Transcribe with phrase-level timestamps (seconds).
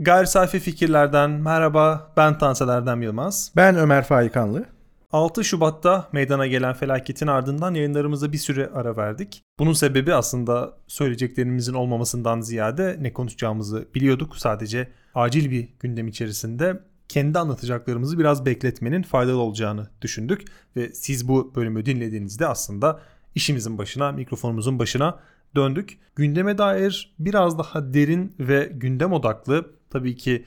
[0.00, 3.52] Gayri safi fikirlerden merhaba ben Tansel Erdem Yılmaz.
[3.56, 4.64] Ben Ömer Faikanlı.
[5.12, 9.42] 6 Şubat'ta meydana gelen felaketin ardından yayınlarımıza bir süre ara verdik.
[9.58, 14.36] Bunun sebebi aslında söyleyeceklerimizin olmamasından ziyade ne konuşacağımızı biliyorduk.
[14.36, 20.44] Sadece acil bir gündem içerisinde kendi anlatacaklarımızı biraz bekletmenin faydalı olacağını düşündük.
[20.76, 23.00] Ve siz bu bölümü dinlediğinizde aslında
[23.34, 25.18] işimizin başına, mikrofonumuzun başına
[25.54, 25.98] döndük.
[26.16, 30.44] Gündeme dair biraz daha derin ve gündem odaklı tabii ki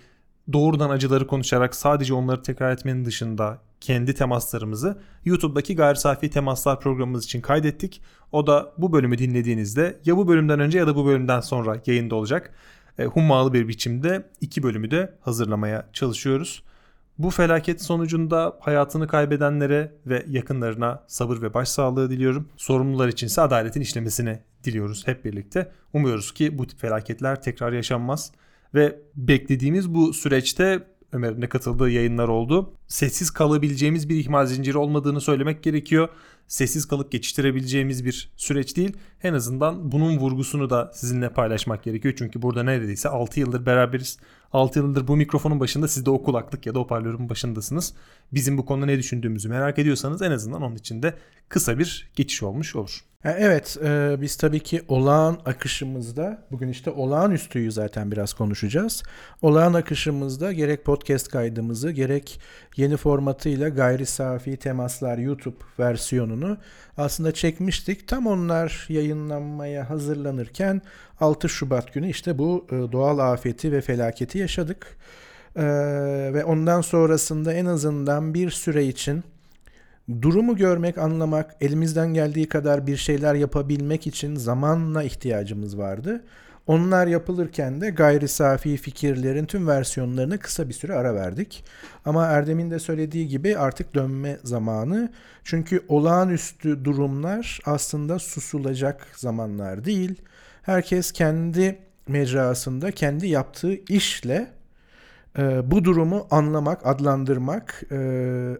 [0.53, 7.25] doğrudan acıları konuşarak sadece onları tekrar etmenin dışında kendi temaslarımızı YouTube'daki Gayri Safi Temaslar programımız
[7.25, 8.01] için kaydettik.
[8.31, 12.15] O da bu bölümü dinlediğinizde ya bu bölümden önce ya da bu bölümden sonra yayında
[12.15, 12.53] olacak.
[12.99, 16.63] E, hummalı bir biçimde iki bölümü de hazırlamaya çalışıyoruz.
[17.17, 22.49] Bu felaket sonucunda hayatını kaybedenlere ve yakınlarına sabır ve başsağlığı diliyorum.
[22.57, 25.71] Sorumlular içinse adaletin işlemesini diliyoruz hep birlikte.
[25.93, 28.31] Umuyoruz ki bu tip felaketler tekrar yaşanmaz.
[28.73, 32.73] Ve beklediğimiz bu süreçte Ömer'in de katıldığı yayınlar oldu.
[32.87, 36.09] Sessiz kalabileceğimiz bir ihmal zinciri olmadığını söylemek gerekiyor.
[36.47, 38.97] Sessiz kalıp geçiştirebileceğimiz bir süreç değil.
[39.23, 42.13] En azından bunun vurgusunu da sizinle paylaşmak gerekiyor.
[42.17, 44.17] Çünkü burada neredeyse 6 yıldır beraberiz.
[44.53, 47.93] 6 yıldır bu mikrofonun başında siz de o kulaklık ya da hoparlörün başındasınız.
[48.33, 51.13] Bizim bu konuda ne düşündüğümüzü merak ediyorsanız en azından onun için de
[51.49, 53.03] kısa bir geçiş olmuş olur.
[53.25, 59.03] Evet e, biz tabii ki olağan akışımızda bugün işte olağanüstüyü zaten biraz konuşacağız.
[59.41, 62.41] Olağan akışımızda gerek podcast kaydımızı gerek
[62.77, 66.57] yeni formatıyla gayri safi temaslar YouTube versiyonunu
[66.97, 68.07] aslında çekmiştik.
[68.07, 70.81] Tam onlar yayınlanmaya hazırlanırken
[71.19, 74.97] 6 Şubat günü işte bu e, doğal afeti ve felaketi yaşadık.
[75.55, 75.63] E,
[76.33, 79.23] ve ondan sonrasında en azından bir süre için
[80.21, 86.23] durumu görmek, anlamak, elimizden geldiği kadar bir şeyler yapabilmek için zamanla ihtiyacımız vardı.
[86.67, 91.63] Onlar yapılırken de gayri safi fikirlerin tüm versiyonlarını kısa bir süre ara verdik.
[92.05, 95.11] Ama Erdem'in de söylediği gibi artık dönme zamanı.
[95.43, 100.21] Çünkü olağanüstü durumlar aslında susulacak zamanlar değil.
[100.61, 104.47] Herkes kendi mecrasında, kendi yaptığı işle
[105.37, 107.97] e, bu durumu anlamak, adlandırmak, e,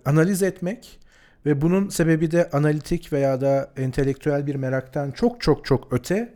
[0.05, 0.98] analiz etmek
[1.45, 6.33] ve bunun sebebi de analitik veya da entelektüel bir meraktan çok çok çok öte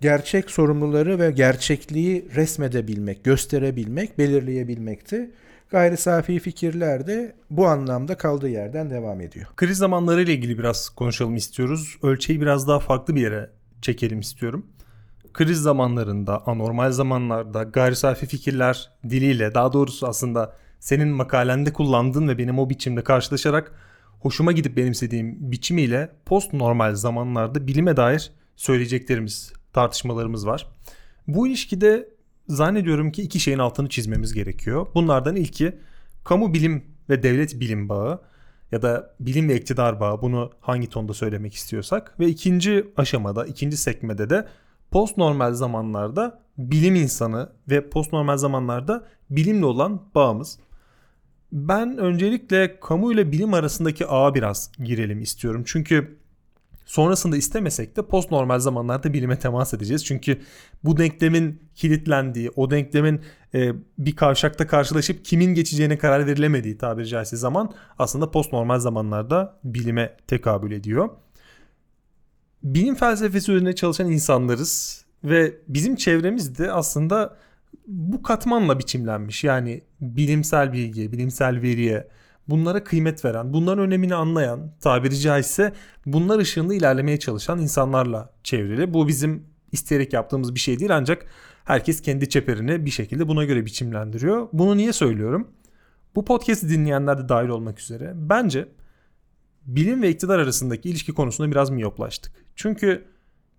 [0.00, 5.30] gerçek sorumluları ve gerçekliği resmedebilmek, gösterebilmek, belirleyebilmekti.
[5.70, 9.46] Gayri safi fikirler de bu anlamda kaldığı yerden devam ediyor.
[9.56, 11.96] Kriz zamanları ile ilgili biraz konuşalım istiyoruz.
[12.02, 13.50] Ölçeği biraz daha farklı bir yere
[13.82, 14.66] çekelim istiyorum.
[15.32, 22.38] Kriz zamanlarında, anormal zamanlarda gayri safi fikirler diliyle daha doğrusu aslında senin makalende kullandığın ve
[22.38, 23.72] benim o biçimde karşılaşarak
[24.22, 30.66] hoşuma gidip benimsediğim biçimiyle post normal zamanlarda bilime dair söyleyeceklerimiz, tartışmalarımız var.
[31.26, 32.08] Bu ilişkide
[32.48, 34.86] zannediyorum ki iki şeyin altını çizmemiz gerekiyor.
[34.94, 35.78] Bunlardan ilki
[36.24, 38.22] kamu bilim ve devlet bilim bağı
[38.72, 43.76] ya da bilim ve iktidar bağı bunu hangi tonda söylemek istiyorsak ve ikinci aşamada, ikinci
[43.76, 44.48] sekmede de
[44.90, 50.58] post normal zamanlarda bilim insanı ve post normal zamanlarda bilimle olan bağımız.
[51.52, 55.62] Ben öncelikle kamu ile bilim arasındaki ağa biraz girelim istiyorum.
[55.66, 56.16] Çünkü
[56.84, 60.04] sonrasında istemesek de post normal zamanlarda bilime temas edeceğiz.
[60.04, 60.40] Çünkü
[60.84, 63.20] bu denklemin kilitlendiği, o denklemin
[63.54, 69.58] e, bir kavşakta karşılaşıp kimin geçeceğine karar verilemediği tabiri caizse zaman aslında post normal zamanlarda
[69.64, 71.08] bilime tekabül ediyor.
[72.62, 77.36] Bilim felsefesi üzerine çalışan insanlarız ve bizim çevremizde aslında
[77.86, 79.44] bu katmanla biçimlenmiş.
[79.44, 82.08] Yani bilimsel bilgi, bilimsel veriye
[82.48, 85.72] bunlara kıymet veren, bunların önemini anlayan, tabiri caizse
[86.06, 88.94] bunlar ışığında ilerlemeye çalışan insanlarla çevrili.
[88.94, 91.26] Bu bizim isteyerek yaptığımız bir şey değil ancak
[91.64, 94.48] herkes kendi çeperini bir şekilde buna göre biçimlendiriyor.
[94.52, 95.48] Bunu niye söylüyorum?
[96.14, 98.68] Bu podcast'i dinleyenler de dahil olmak üzere bence
[99.66, 102.32] bilim ve iktidar arasındaki ilişki konusunda biraz miyoplaştık.
[102.56, 103.04] Çünkü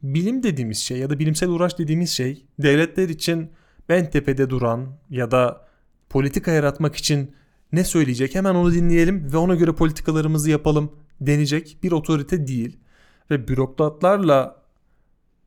[0.03, 3.49] bilim dediğimiz şey ya da bilimsel uğraş dediğimiz şey devletler için
[3.89, 5.65] en tepede duran ya da
[6.09, 7.35] politika yaratmak için
[7.71, 10.91] ne söyleyecek hemen onu dinleyelim ve ona göre politikalarımızı yapalım
[11.21, 12.77] denecek bir otorite değil.
[13.31, 14.63] Ve bürokratlarla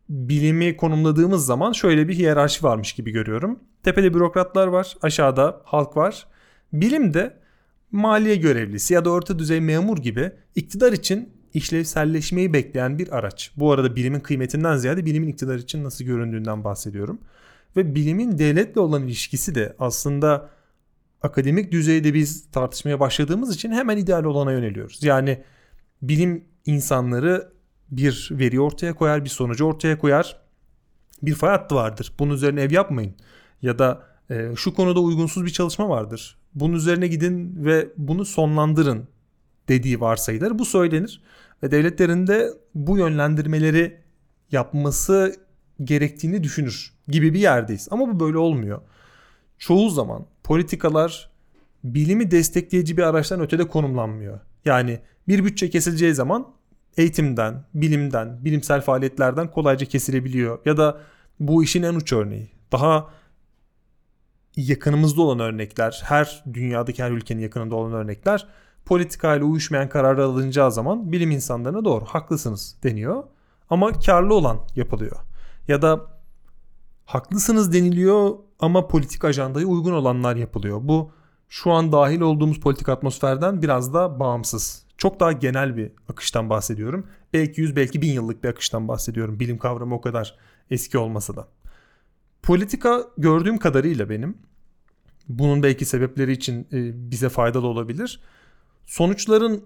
[0.09, 3.61] bilimi konumladığımız zaman şöyle bir hiyerarşi varmış gibi görüyorum.
[3.83, 6.27] Tepede bürokratlar var, aşağıda halk var.
[6.73, 7.37] Bilim de
[7.93, 13.53] maliye görevlisi ya da orta düzey memur gibi iktidar için işlevselleşmeyi bekleyen bir araç.
[13.56, 17.21] Bu arada bilimin kıymetinden ziyade bilimin iktidar için nasıl göründüğünden bahsediyorum.
[17.76, 20.50] Ve bilimin devletle olan ilişkisi de aslında
[21.23, 25.02] akademik düzeyde biz tartışmaya başladığımız için hemen ideal olana yöneliyoruz.
[25.02, 25.43] Yani
[26.02, 27.52] bilim insanları
[27.90, 30.40] bir veri ortaya koyar, bir sonucu ortaya koyar.
[31.23, 32.12] Bir fay hattı vardır.
[32.19, 33.14] Bunun üzerine ev yapmayın.
[33.62, 36.38] Ya da e, şu konuda uygunsuz bir çalışma vardır.
[36.55, 39.08] Bunun üzerine gidin ve bunu sonlandırın
[39.69, 40.58] dediği varsayılır.
[40.58, 41.23] Bu söylenir
[41.62, 44.00] ve devletlerin de bu yönlendirmeleri
[44.52, 45.37] yapması
[45.84, 47.88] gerektiğini düşünür gibi bir yerdeyiz.
[47.91, 48.81] Ama bu böyle olmuyor.
[49.58, 51.31] Çoğu zaman politikalar
[51.85, 54.41] bilimi destekleyici bir araçtan ötede konumlanmıyor.
[54.64, 56.47] Yani bir bütçe kesileceği zaman
[56.97, 60.58] eğitimden, bilimden, bilimsel faaliyetlerden kolayca kesilebiliyor.
[60.64, 61.00] Ya da
[61.41, 62.50] bu işin en uç örneği.
[62.73, 63.11] Daha
[64.56, 68.47] yakınımızda olan örnekler, her dünyadaki her ülkenin yakınında olan örnekler
[68.85, 73.25] politikayla uyuşmayan kararlar alınacağı zaman bilim insanlarına doğru haklısınız deniyor.
[73.70, 75.17] Ama karlı olan yapılıyor.
[75.69, 76.00] Ya da
[77.06, 80.81] haklısınız deniliyor ama politik ajandaya uygun olanlar yapılıyor.
[80.82, 81.11] Bu
[81.49, 84.87] şu an dahil olduğumuz politik atmosferden biraz daha bağımsız.
[84.99, 87.06] Çok daha genel bir akıştan bahsediyorum.
[87.32, 89.41] Belki 100 belki 1000 yıllık bir akıştan bahsediyorum.
[89.41, 90.38] Bilim kavramı o kadar
[90.70, 91.49] eski olmasa da.
[92.43, 94.38] Politika gördüğüm kadarıyla benim
[95.29, 98.20] bunun belki sebepleri için e, bize faydalı olabilir.
[98.87, 99.64] Sonuçların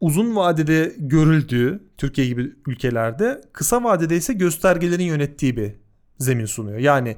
[0.00, 5.81] uzun vadede görüldüğü Türkiye gibi ülkelerde kısa vadede ise göstergelerin yönettiği bir
[6.22, 6.78] zemin sunuyor.
[6.78, 7.16] Yani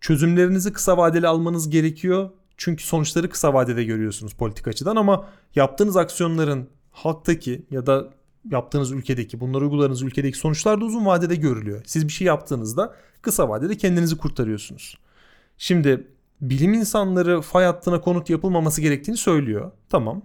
[0.00, 2.30] çözümlerinizi kısa vadeli almanız gerekiyor.
[2.56, 8.10] Çünkü sonuçları kısa vadede görüyorsunuz politik açıdan ama yaptığınız aksiyonların halktaki ya da
[8.50, 11.82] yaptığınız ülkedeki, bunları uyguladığınız ülkedeki sonuçlar da uzun vadede görülüyor.
[11.86, 14.98] Siz bir şey yaptığınızda kısa vadede kendinizi kurtarıyorsunuz.
[15.58, 16.06] Şimdi
[16.40, 19.72] bilim insanları fay hattına konut yapılmaması gerektiğini söylüyor.
[19.88, 20.22] Tamam.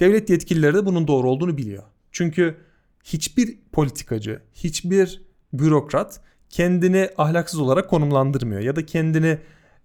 [0.00, 1.82] Devlet yetkilileri de bunun doğru olduğunu biliyor.
[2.12, 2.56] Çünkü
[3.04, 5.22] hiçbir politikacı, hiçbir
[5.52, 6.20] bürokrat
[6.50, 9.38] kendini ahlaksız olarak konumlandırmıyor ya da kendini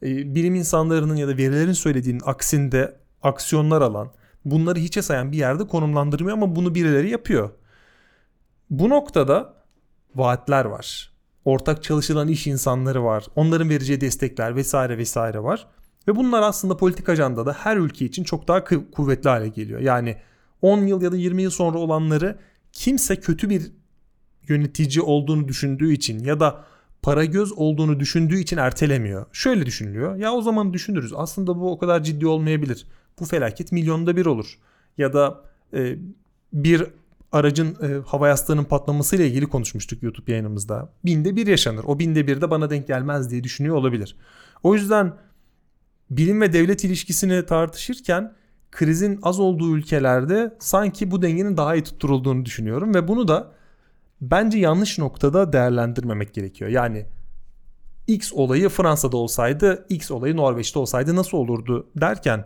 [0.04, 4.12] e, bilim insanlarının ya da verilerin söylediğinin aksinde aksiyonlar alan,
[4.46, 7.50] bunları hiçe sayan bir yerde konumlandırmıyor ama bunu birileri yapıyor.
[8.70, 9.54] Bu noktada
[10.16, 11.12] vaatler var.
[11.46, 13.26] Ortak çalışılan iş insanları var.
[13.36, 15.68] Onların vereceği destekler vesaire vesaire var.
[16.08, 19.80] Ve bunlar aslında politik ajandada her ülke için çok daha kuvvetli hale geliyor.
[19.80, 20.18] Yani
[20.62, 22.40] 10 yıl ya da 20 yıl sonra olanları
[22.74, 23.72] kimse kötü bir
[24.48, 26.66] yönetici olduğunu düşündüğü için ya da
[27.02, 29.26] para göz olduğunu düşündüğü için ertelemiyor.
[29.32, 30.16] Şöyle düşünülüyor.
[30.16, 31.14] Ya o zaman düşünürüz.
[31.16, 32.88] Aslında bu o kadar ciddi olmayabilir.
[33.20, 34.60] Bu felaket milyonda bir olur.
[34.98, 35.42] Ya da
[35.74, 35.96] e,
[36.54, 36.84] bir
[37.32, 40.94] aracın e, hava yastığının patlamasıyla ilgili konuşmuştuk YouTube yayınımızda.
[41.06, 41.84] Binde bir yaşanır.
[41.88, 44.16] O binde bir de bana denk gelmez diye düşünüyor olabilir.
[44.64, 45.14] O yüzden
[46.10, 48.34] bilim ve devlet ilişkisini tartışırken
[48.72, 53.52] krizin az olduğu ülkelerde sanki bu dengenin daha iyi tutturulduğunu düşünüyorum ve bunu da
[54.22, 56.70] bence yanlış noktada değerlendirmemek gerekiyor.
[56.70, 57.06] Yani
[58.08, 62.46] X olayı Fransa'da olsaydı, X olayı Norveç'te olsaydı nasıl olurdu derken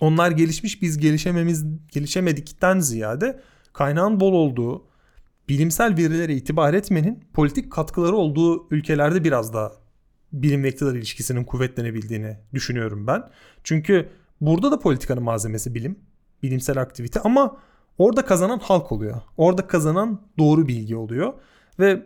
[0.00, 3.40] onlar gelişmiş biz gelişememiz gelişemedikten ziyade
[3.72, 4.86] kaynağın bol olduğu,
[5.48, 9.72] bilimsel verilere itibar etmenin politik katkıları olduğu ülkelerde biraz daha
[10.32, 13.30] bilim ve iktidar ilişkisinin kuvvetlenebildiğini düşünüyorum ben.
[13.64, 14.08] Çünkü
[14.40, 15.98] burada da politikanın malzemesi bilim,
[16.42, 17.56] bilimsel aktivite ama
[17.98, 19.20] orada kazanan halk oluyor.
[19.36, 21.32] Orada kazanan doğru bilgi oluyor
[21.78, 22.02] ve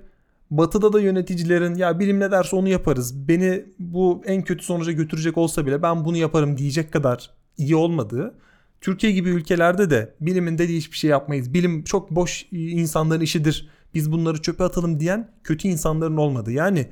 [0.51, 3.29] Batı'da da yöneticilerin ya bilim ne derse onu yaparız.
[3.29, 8.35] Beni bu en kötü sonuca götürecek olsa bile ben bunu yaparım diyecek kadar iyi olmadığı.
[8.81, 11.55] Türkiye gibi ülkelerde de bilimin dediği hiçbir şey yapmayız.
[11.55, 13.69] Bilim çok boş insanların işidir.
[13.95, 16.53] Biz bunları çöpe atalım diyen kötü insanların olmadığı.
[16.53, 16.89] Yani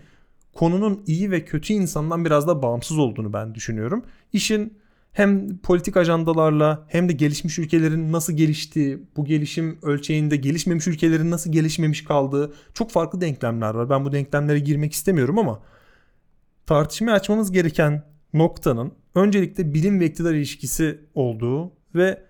[0.53, 4.05] konunun iyi ve kötü insandan biraz da bağımsız olduğunu ben düşünüyorum.
[4.33, 4.79] İşin
[5.13, 11.53] hem politik ajandalarla hem de gelişmiş ülkelerin nasıl geliştiği, bu gelişim ölçeğinde gelişmemiş ülkelerin nasıl
[11.53, 13.91] gelişmemiş kaldığı çok farklı denklemler var.
[13.91, 15.63] Ben bu denklemlere girmek istemiyorum ama
[16.67, 18.05] tartışmayı açmamız gereken
[18.35, 22.23] noktanın öncelikle bilim ve iktidar ilişkisi olduğu ve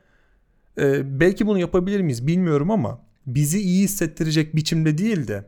[0.78, 5.44] e, belki bunu yapabilir miyiz bilmiyorum ama bizi iyi hissettirecek biçimde değil de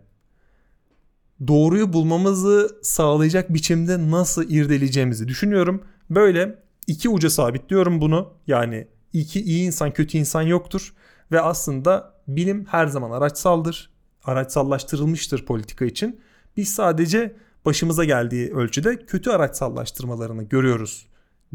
[1.46, 5.84] doğruyu bulmamızı sağlayacak biçimde nasıl irdeleyeceğimizi düşünüyorum.
[6.10, 8.32] Böyle iki uca sabitliyorum bunu.
[8.46, 10.94] Yani iki iyi insan kötü insan yoktur
[11.32, 13.90] ve aslında bilim her zaman araçsaldır.
[14.24, 16.20] Araçsallaştırılmıştır politika için.
[16.56, 21.06] Biz sadece başımıza geldiği ölçüde kötü araçsallaştırmalarını görüyoruz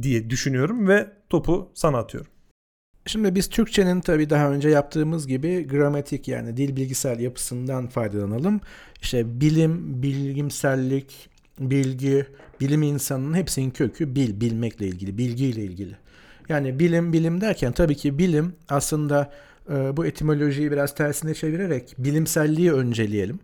[0.01, 2.31] diye düşünüyorum ve topu sana atıyorum.
[3.05, 8.61] Şimdi biz Türkçenin tabii daha önce yaptığımız gibi gramatik yani dil bilgisel yapısından faydalanalım.
[9.01, 11.29] İşte bilim, bilimsellik,
[11.59, 12.25] bilgi,
[12.59, 15.95] bilim insanının hepsinin kökü bil, bilmekle ilgili, bilgiyle ilgili.
[16.49, 19.31] Yani bilim, bilim derken tabii ki bilim aslında
[19.69, 23.39] e, bu etimolojiyi biraz tersine çevirerek bilimselliği önceleyelim.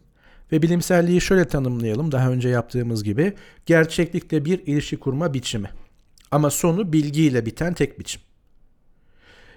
[0.52, 3.34] Ve bilimselliği şöyle tanımlayalım daha önce yaptığımız gibi.
[3.66, 5.70] Gerçeklikle bir ilişki kurma biçimi.
[6.32, 8.22] Ama sonu bilgiyle biten tek biçim.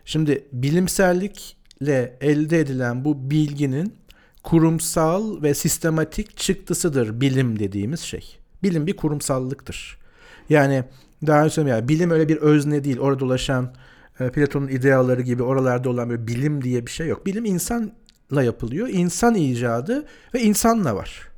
[0.04, 3.94] Şimdi bilimsellikle elde edilen bu bilginin
[4.42, 8.38] kurumsal ve sistematik çıktısıdır bilim dediğimiz şey.
[8.62, 9.98] Bilim bir kurumsallıktır.
[10.48, 10.84] Yani
[11.26, 12.98] daha önce söyledim ya bilim öyle bir özne değil.
[12.98, 13.72] Orada dolaşan
[14.20, 17.26] e, Platon'un ideaları gibi oralarda olan bir bilim diye bir şey yok.
[17.26, 18.88] Bilim insanla yapılıyor.
[18.88, 21.28] İnsan icadı ve insanla var.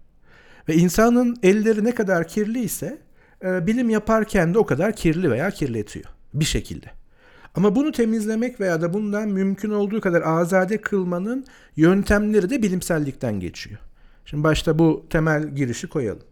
[0.68, 2.98] Ve insanın elleri ne kadar kirli ise
[3.44, 6.86] e, bilim yaparken de o kadar kirli veya kirletiyor bir şekilde.
[7.54, 11.44] Ama bunu temizlemek veya da bundan mümkün olduğu kadar azade kılmanın
[11.76, 13.78] yöntemleri de bilimsellikten geçiyor.
[14.24, 16.22] Şimdi başta bu temel girişi koyalım.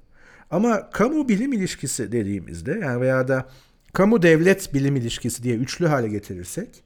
[0.50, 3.49] Ama kamu bilim ilişkisi dediğimizde yani veya da
[3.93, 6.85] kamu devlet bilim ilişkisi diye üçlü hale getirirsek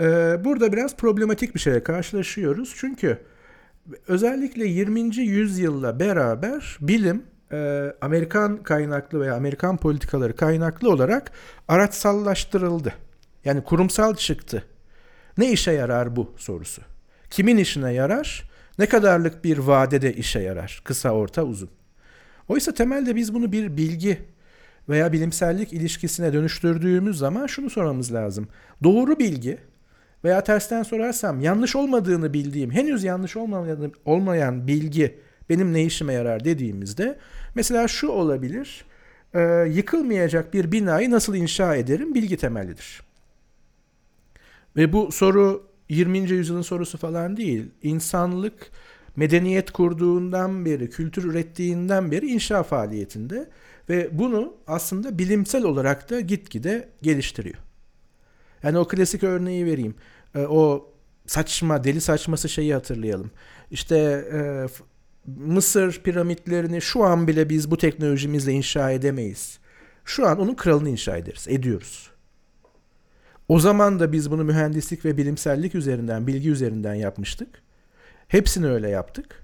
[0.00, 0.04] e,
[0.44, 2.74] burada biraz problematik bir şeye karşılaşıyoruz.
[2.76, 3.18] Çünkü
[4.08, 5.16] özellikle 20.
[5.16, 11.32] yüzyılla beraber bilim e, Amerikan kaynaklı veya Amerikan politikaları kaynaklı olarak
[11.68, 12.94] araçsallaştırıldı.
[13.44, 14.64] Yani kurumsal çıktı.
[15.38, 16.82] Ne işe yarar bu sorusu?
[17.30, 18.50] Kimin işine yarar?
[18.78, 20.82] Ne kadarlık bir vadede işe yarar?
[20.84, 21.70] Kısa, orta, uzun.
[22.48, 24.18] Oysa temelde biz bunu bir bilgi
[24.88, 28.48] veya bilimsellik ilişkisine dönüştürdüğümüz zaman şunu sormamız lazım.
[28.82, 29.58] Doğru bilgi
[30.24, 36.44] veya tersten sorarsam yanlış olmadığını bildiğim, henüz yanlış olmayan, olmayan bilgi benim ne işime yarar
[36.44, 37.18] dediğimizde
[37.54, 38.84] mesela şu olabilir.
[39.34, 39.40] E,
[39.74, 43.02] yıkılmayacak bir binayı nasıl inşa ederim bilgi temellidir.
[44.76, 46.18] Ve bu soru 20.
[46.18, 47.66] yüzyılın sorusu falan değil.
[47.82, 48.70] İnsanlık
[49.16, 53.48] medeniyet kurduğundan beri, kültür ürettiğinden beri inşa faaliyetinde
[53.88, 57.58] ve bunu aslında bilimsel olarak da gitgide geliştiriyor.
[58.62, 59.94] Yani o klasik örneği vereyim.
[60.34, 60.92] E, o
[61.26, 63.30] saçma, deli saçması şeyi hatırlayalım.
[63.70, 63.96] İşte
[64.32, 64.66] e,
[65.26, 69.58] Mısır piramitlerini şu an bile biz bu teknolojimizle inşa edemeyiz.
[70.04, 72.10] Şu an onun kralını inşa ederiz, ediyoruz.
[73.48, 77.62] O zaman da biz bunu mühendislik ve bilimsellik üzerinden, bilgi üzerinden yapmıştık.
[78.34, 79.42] Hepsini öyle yaptık.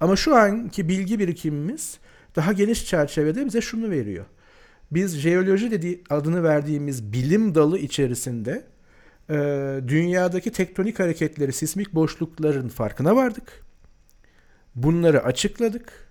[0.00, 1.98] Ama şu anki bilgi birikimimiz
[2.36, 4.24] daha geniş çerçevede bize şunu veriyor.
[4.90, 8.64] Biz jeoloji dediği adını verdiğimiz bilim dalı içerisinde
[9.30, 9.34] e,
[9.88, 13.64] dünyadaki tektonik hareketleri, sismik boşlukların farkına vardık.
[14.74, 16.08] Bunları açıkladık.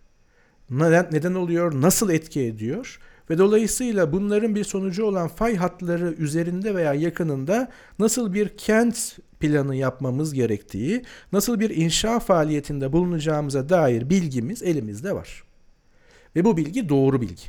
[0.70, 6.76] Neden, neden oluyor, nasıl etki ediyor ve dolayısıyla bunların bir sonucu olan fay hatları üzerinde
[6.76, 14.64] veya yakınında nasıl bir kent planı yapmamız gerektiği, nasıl bir inşa faaliyetinde bulunacağımıza dair bilgimiz
[14.64, 15.44] elimizde var.
[16.36, 17.44] Ve bu bilgi doğru bilgi.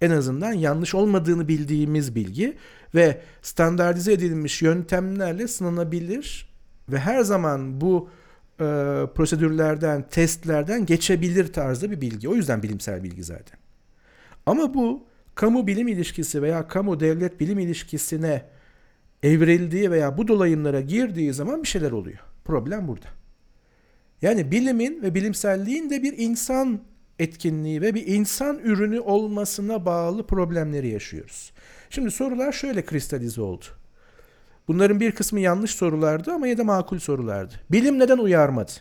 [0.00, 2.56] En azından yanlış olmadığını bildiğimiz bilgi
[2.94, 6.48] ve standartize edilmiş yöntemlerle sınanabilir
[6.88, 8.08] ve her zaman bu
[8.60, 8.64] e,
[9.14, 12.28] prosedürlerden, testlerden geçebilir tarzda bir bilgi.
[12.28, 13.58] O yüzden bilimsel bilgi zaten.
[14.46, 18.55] Ama bu kamu bilim ilişkisi veya kamu devlet bilim ilişkisine
[19.22, 22.18] evrildiği veya bu dolayımlara girdiği zaman bir şeyler oluyor.
[22.44, 23.06] Problem burada.
[24.22, 26.80] Yani bilimin ve bilimselliğin de bir insan
[27.18, 31.52] etkinliği ve bir insan ürünü olmasına bağlı problemleri yaşıyoruz.
[31.90, 33.64] Şimdi sorular şöyle kristalize oldu.
[34.68, 37.54] Bunların bir kısmı yanlış sorulardı ama ya da makul sorulardı.
[37.70, 38.72] Bilim neden uyarmadı?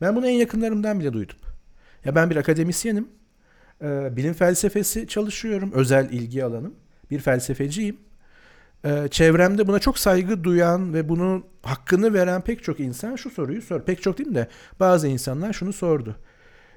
[0.00, 1.36] Ben bunu en yakınlarımdan bile duydum.
[2.04, 3.08] Ya ben bir akademisyenim.
[3.82, 5.72] Ee, bilim felsefesi çalışıyorum.
[5.74, 6.74] Özel ilgi alanım.
[7.10, 7.96] Bir felsefeciyim.
[8.84, 13.62] Ee, çevremde buna çok saygı duyan ve bunun hakkını veren pek çok insan şu soruyu
[13.62, 13.80] sor.
[13.80, 14.48] Pek çok değil de
[14.80, 16.16] bazı insanlar şunu sordu.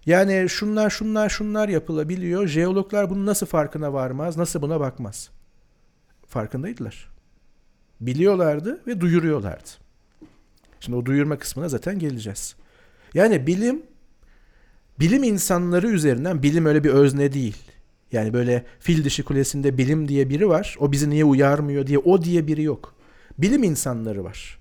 [0.06, 2.48] Yani şunlar şunlar şunlar yapılabiliyor.
[2.48, 4.38] Jeologlar bunun nasıl farkına varmaz?
[4.38, 5.30] Nasıl buna bakmaz?
[6.28, 7.10] Farkındaydılar.
[8.02, 9.70] Biliyorlardı ve duyuruyorlardı.
[10.80, 12.56] Şimdi o duyurma kısmına zaten geleceğiz.
[13.14, 13.84] Yani bilim
[15.00, 17.58] bilim insanları üzerinden bilim öyle bir özne değil.
[18.12, 20.76] Yani böyle fil dişi kulesinde bilim diye biri var.
[20.80, 22.96] O bizi niye uyarmıyor diye o diye biri yok.
[23.38, 24.60] Bilim insanları var.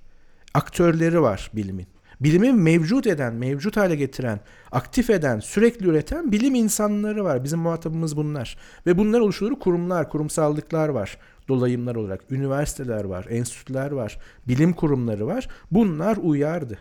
[0.54, 1.86] Aktörleri var bilimin.
[2.20, 4.40] Bilimi mevcut eden, mevcut hale getiren,
[4.72, 7.44] aktif eden, sürekli üreten bilim insanları var.
[7.44, 8.58] Bizim muhatabımız bunlar.
[8.86, 11.18] Ve bunlar oluşturur kurumlar, kurumsallıklar var.
[11.48, 12.20] Dolayımlar olarak.
[12.30, 15.48] Üniversiteler var, enstitüler var, bilim kurumları var.
[15.70, 16.78] Bunlar uyardı.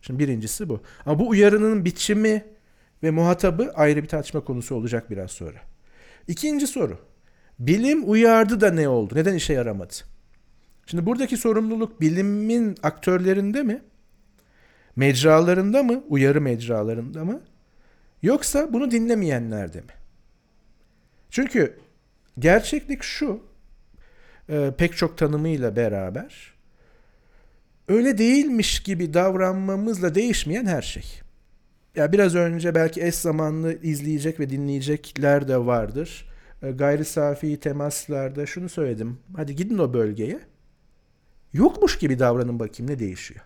[0.00, 0.80] Şimdi birincisi bu.
[1.06, 2.44] Ama bu uyarının biçimi
[3.06, 5.58] ve muhatabı ayrı bir tartışma konusu olacak biraz sonra.
[6.28, 6.98] İkinci soru.
[7.58, 9.14] Bilim uyardı da ne oldu?
[9.14, 9.94] Neden işe yaramadı?
[10.86, 13.82] Şimdi buradaki sorumluluk bilimin aktörlerinde mi?
[14.96, 16.04] Mecralarında mı?
[16.08, 17.40] Uyarı mecralarında mı?
[18.22, 19.92] Yoksa bunu dinlemeyenlerde mi?
[21.30, 21.78] Çünkü
[22.38, 23.42] gerçeklik şu,
[24.48, 26.54] e, pek çok tanımıyla beraber
[27.88, 31.25] öyle değilmiş gibi davranmamızla değişmeyen her şey.
[31.96, 36.28] Ya biraz önce belki eş zamanlı izleyecek ve dinleyecekler de vardır.
[36.62, 39.18] E, gayri safi temaslarda şunu söyledim.
[39.36, 40.40] Hadi gidin o bölgeye.
[41.52, 43.40] Yokmuş gibi davranın bakayım ne değişiyor.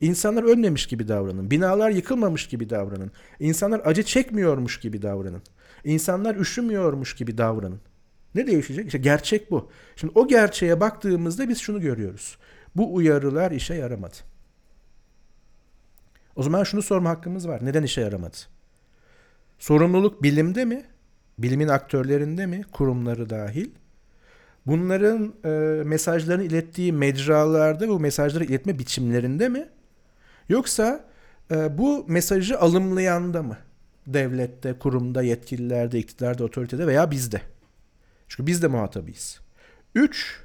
[0.00, 1.50] İnsanlar ölmemiş gibi davranın.
[1.50, 3.10] Binalar yıkılmamış gibi davranın.
[3.40, 5.42] İnsanlar acı çekmiyormuş gibi davranın.
[5.84, 7.80] İnsanlar üşümüyormuş gibi davranın.
[8.34, 8.86] Ne değişecek?
[8.86, 9.70] İşte gerçek bu.
[9.96, 12.38] Şimdi o gerçeğe baktığımızda biz şunu görüyoruz.
[12.76, 14.16] Bu uyarılar işe yaramadı.
[16.36, 17.64] O zaman şunu sorma hakkımız var.
[17.64, 18.36] Neden işe yaramadı?
[19.58, 20.84] Sorumluluk bilimde mi?
[21.38, 22.62] Bilimin aktörlerinde mi?
[22.72, 23.70] Kurumları dahil.
[24.66, 25.48] Bunların e,
[25.84, 29.68] mesajlarını ilettiği mecralarda bu mesajları iletme biçimlerinde mi?
[30.48, 31.04] Yoksa
[31.50, 33.58] e, bu mesajı alımlayanda mı?
[34.06, 37.40] Devlette, kurumda, yetkililerde, iktidarda, otoritede veya bizde.
[38.28, 39.40] Çünkü biz de muhatabıyız.
[39.94, 40.40] Üç,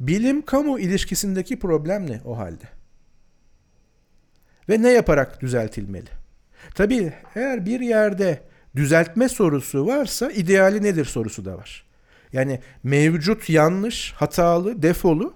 [0.00, 2.77] bilim kamu ilişkisindeki problem ne o halde?
[4.68, 6.08] Ve ne yaparak düzeltilmeli?
[6.74, 8.42] Tabii eğer bir yerde
[8.76, 11.84] düzeltme sorusu varsa ideali nedir sorusu da var.
[12.32, 15.34] Yani mevcut yanlış, hatalı, defolu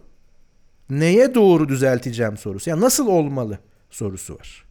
[0.91, 2.71] neye doğru düzelteceğim sorusu.
[2.71, 3.59] Yani nasıl olmalı
[3.91, 4.65] sorusu var.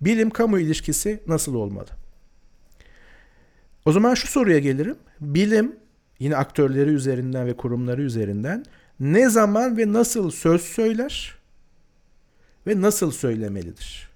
[0.00, 1.88] Bilim kamu ilişkisi nasıl olmalı?
[3.84, 4.96] O zaman şu soruya gelirim.
[5.20, 5.76] Bilim
[6.18, 8.64] yine aktörleri üzerinden ve kurumları üzerinden
[9.00, 11.43] ne zaman ve nasıl söz söyler
[12.66, 14.08] ve nasıl söylemelidir?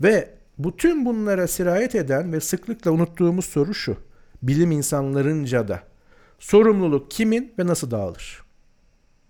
[0.00, 3.96] Ve bütün bunlara sirayet eden ve sıklıkla unuttuğumuz soru şu.
[4.42, 5.82] Bilim insanlarınca da
[6.38, 8.42] sorumluluk kimin ve nasıl dağılır?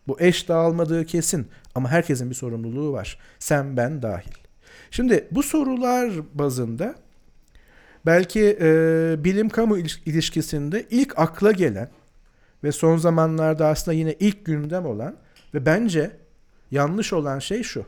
[0.09, 3.19] Bu eş dağılmadığı kesin ama herkesin bir sorumluluğu var.
[3.39, 4.33] Sen ben dahil.
[4.91, 6.95] Şimdi bu sorular bazında
[8.07, 11.91] belki e, bilim kamu ilişkisinde ilk akla gelen
[12.65, 15.17] ve son zamanlarda aslında yine ilk gündem olan
[15.55, 16.20] ve bence
[16.71, 17.85] yanlış olan şey şu.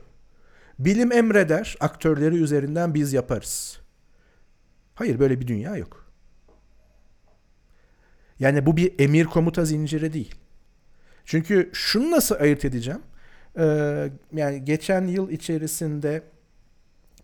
[0.78, 3.80] Bilim emreder, aktörleri üzerinden biz yaparız.
[4.94, 6.12] Hayır böyle bir dünya yok.
[8.38, 10.34] Yani bu bir emir komuta zinciri değil.
[11.24, 13.00] Çünkü şunu nasıl ayırt edeceğim?
[13.58, 16.22] Ee, yani geçen yıl içerisinde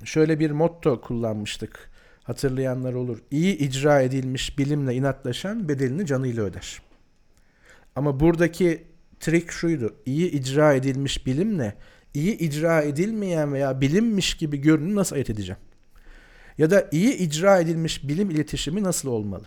[0.05, 1.91] şöyle bir motto kullanmıştık.
[2.23, 3.19] Hatırlayanlar olur.
[3.31, 6.83] İyi icra edilmiş bilimle inatlaşan bedelini canıyla öder.
[7.97, 8.85] Ama buradaki
[9.21, 9.97] trik şuydu.
[10.07, 11.75] İyi icra edilmiş bilimle
[12.15, 15.61] iyi icra edilmeyen veya bilinmiş gibi görünümü nasıl ayırt edeceğim?
[16.59, 19.47] Ya da iyi icra edilmiş bilim iletişimi nasıl olmalı?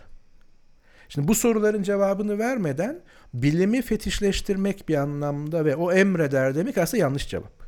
[1.08, 3.00] Şimdi bu soruların cevabını vermeden
[3.34, 7.62] bilimi fetişleştirmek bir anlamda ve o emreder demek aslında yanlış cevap.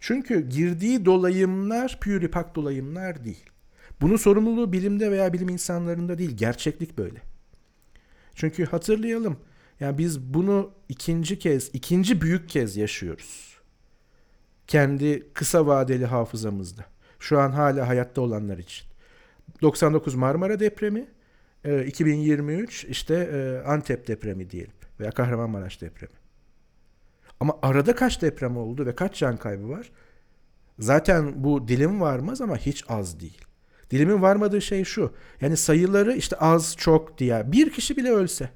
[0.00, 3.44] Çünkü girdiği dolayımlar püripak dolayımlar değil.
[4.00, 6.36] Bunun sorumluluğu bilimde veya bilim insanlarında değil.
[6.36, 7.18] Gerçeklik böyle.
[8.34, 9.36] Çünkü hatırlayalım.
[9.80, 13.58] Yani biz bunu ikinci kez, ikinci büyük kez yaşıyoruz.
[14.66, 16.84] Kendi kısa vadeli hafızamızda.
[17.18, 18.86] Şu an hala hayatta olanlar için.
[19.62, 21.06] 99 Marmara depremi,
[21.86, 26.14] 2023 işte Antep depremi diyelim veya Kahramanmaraş depremi.
[27.40, 29.90] Ama arada kaç deprem oldu ve kaç can kaybı var?
[30.78, 33.40] Zaten bu dilim varmaz ama hiç az değil.
[33.90, 35.14] Dilimin varmadığı şey şu.
[35.40, 38.50] Yani sayıları işte az çok diye bir kişi bile ölse.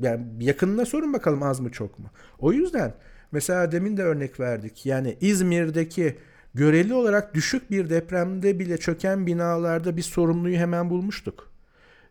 [0.00, 2.10] Yani yakınına sorun bakalım az mı çok mu.
[2.38, 2.94] O yüzden
[3.32, 4.86] mesela demin de örnek verdik.
[4.86, 6.16] Yani İzmir'deki
[6.54, 11.50] göreli olarak düşük bir depremde bile çöken binalarda bir sorumluyu hemen bulmuştuk.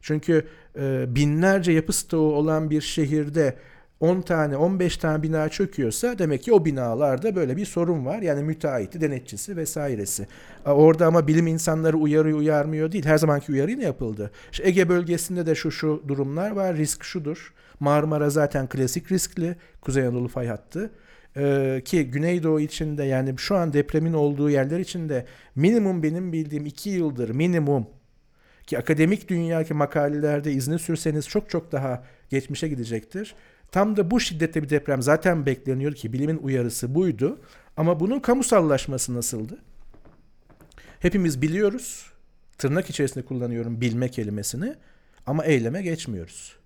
[0.01, 0.47] Çünkü
[0.79, 3.55] e, binlerce yapı stoğu olan bir şehirde
[3.99, 8.21] 10 tane 15 tane bina çöküyorsa demek ki o binalarda böyle bir sorun var.
[8.21, 10.27] Yani müteahhiti, denetçisi vesairesi.
[10.65, 13.05] Orada ama bilim insanları uyarıyor uyarmıyor değil.
[13.05, 14.31] Her zamanki uyarı yine yapıldı.
[14.51, 16.75] İşte Ege bölgesinde de şu şu durumlar var.
[16.75, 17.53] Risk şudur.
[17.79, 19.55] Marmara zaten klasik riskli.
[19.81, 20.91] Kuzey Anadolu fay hattı.
[21.37, 26.89] Ee, ki Güneydoğu içinde yani şu an depremin olduğu yerler içinde minimum benim bildiğim 2
[26.89, 27.87] yıldır minimum
[28.67, 33.35] ki akademik dünyadaki makalelerde izni sürseniz çok çok daha geçmişe gidecektir.
[33.71, 37.39] Tam da bu şiddette bir deprem zaten bekleniyor ki bilimin uyarısı buydu.
[37.77, 39.57] Ama bunun kamusallaşması nasıldı?
[40.99, 42.11] Hepimiz biliyoruz.
[42.57, 44.75] Tırnak içerisinde kullanıyorum bilme kelimesini
[45.25, 46.57] ama eyleme geçmiyoruz.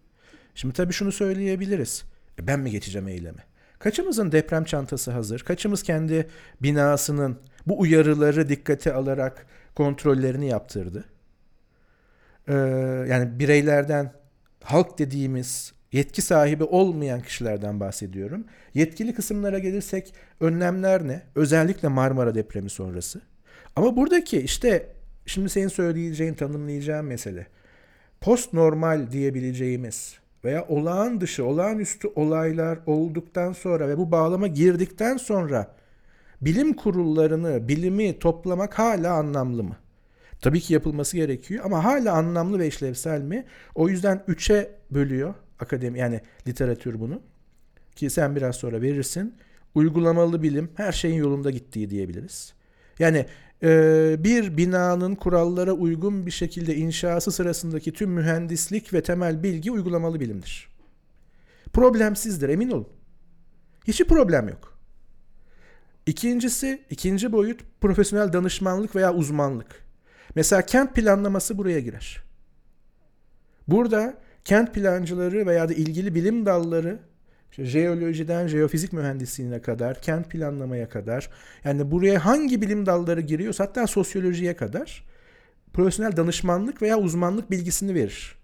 [0.55, 2.03] Şimdi tabii şunu söyleyebiliriz.
[2.39, 3.43] E ben mi geçeceğim eyleme?
[3.79, 5.39] Kaçımızın deprem çantası hazır?
[5.39, 6.27] Kaçımız kendi
[6.61, 11.05] binasının bu uyarıları dikkate alarak kontrollerini yaptırdı?
[12.47, 12.53] Ee,
[13.09, 14.13] yani bireylerden
[14.63, 18.45] halk dediğimiz yetki sahibi olmayan kişilerden bahsediyorum.
[18.73, 21.21] Yetkili kısımlara gelirsek önlemler ne?
[21.35, 23.21] Özellikle Marmara depremi sonrası.
[23.75, 24.87] Ama buradaki işte
[25.25, 27.47] şimdi senin söyleyeceğin, tanımlayacağın mesele
[28.21, 35.75] post normal diyebileceğimiz veya olağan dışı, olağanüstü olaylar olduktan sonra ve bu bağlama girdikten sonra
[36.41, 39.75] bilim kurullarını, bilimi toplamak hala anlamlı mı?
[40.41, 43.45] Tabii ki yapılması gerekiyor ama hala anlamlı ve işlevsel mi?
[43.75, 47.21] O yüzden üçe bölüyor akademi yani literatür bunu.
[47.95, 49.35] Ki sen biraz sonra verirsin.
[49.75, 52.53] Uygulamalı bilim her şeyin yolunda gittiği diyebiliriz.
[52.99, 53.25] Yani
[54.23, 60.69] bir binanın kurallara uygun bir şekilde inşası sırasındaki tüm mühendislik ve temel bilgi uygulamalı bilimdir.
[61.73, 62.87] Problemsizdir emin olun.
[63.87, 64.77] Hiçbir problem yok.
[66.05, 69.85] İkincisi, ikinci boyut profesyonel danışmanlık veya uzmanlık.
[70.35, 72.23] Mesela kent planlaması buraya girer.
[73.67, 76.99] Burada kent plancıları veya da ilgili bilim dalları
[77.51, 81.29] işte jeolojiden jeofizik mühendisliğine kadar, kent planlamaya kadar
[81.63, 85.03] yani buraya hangi bilim dalları giriyorsa hatta sosyolojiye kadar
[85.73, 88.35] profesyonel danışmanlık veya uzmanlık bilgisini verir.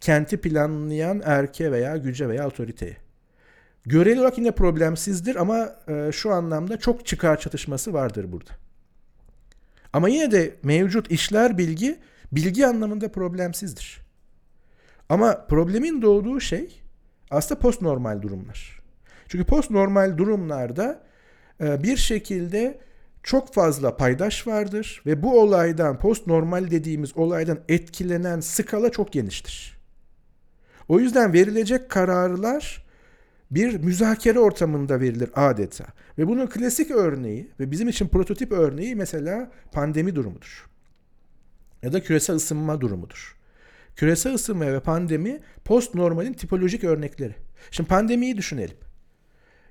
[0.00, 2.96] Kenti planlayan erke veya güce veya otoriteye.
[3.86, 8.50] Göreli olarak yine problemsizdir ama e, şu anlamda çok çıkar çatışması vardır burada.
[9.92, 11.98] Ama yine de mevcut işler bilgi
[12.32, 14.00] bilgi anlamında problemsizdir.
[15.08, 16.81] Ama problemin doğduğu şey
[17.32, 18.82] aslında post normal durumlar.
[19.28, 21.02] Çünkü post normal durumlarda
[21.60, 22.78] e, bir şekilde
[23.22, 29.78] çok fazla paydaş vardır ve bu olaydan post normal dediğimiz olaydan etkilenen skala çok geniştir.
[30.88, 32.84] O yüzden verilecek kararlar
[33.50, 35.84] bir müzakere ortamında verilir adeta.
[36.18, 40.66] Ve bunun klasik örneği ve bizim için prototip örneği mesela pandemi durumudur.
[41.82, 43.36] Ya da küresel ısınma durumudur.
[43.96, 47.34] Küresel ısınma ve pandemi post normalin tipolojik örnekleri.
[47.70, 48.76] Şimdi pandemiyi düşünelim.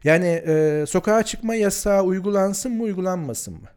[0.04, 3.68] Yani e, sokağa çıkma yasağı uygulansın mı uygulanmasın mı?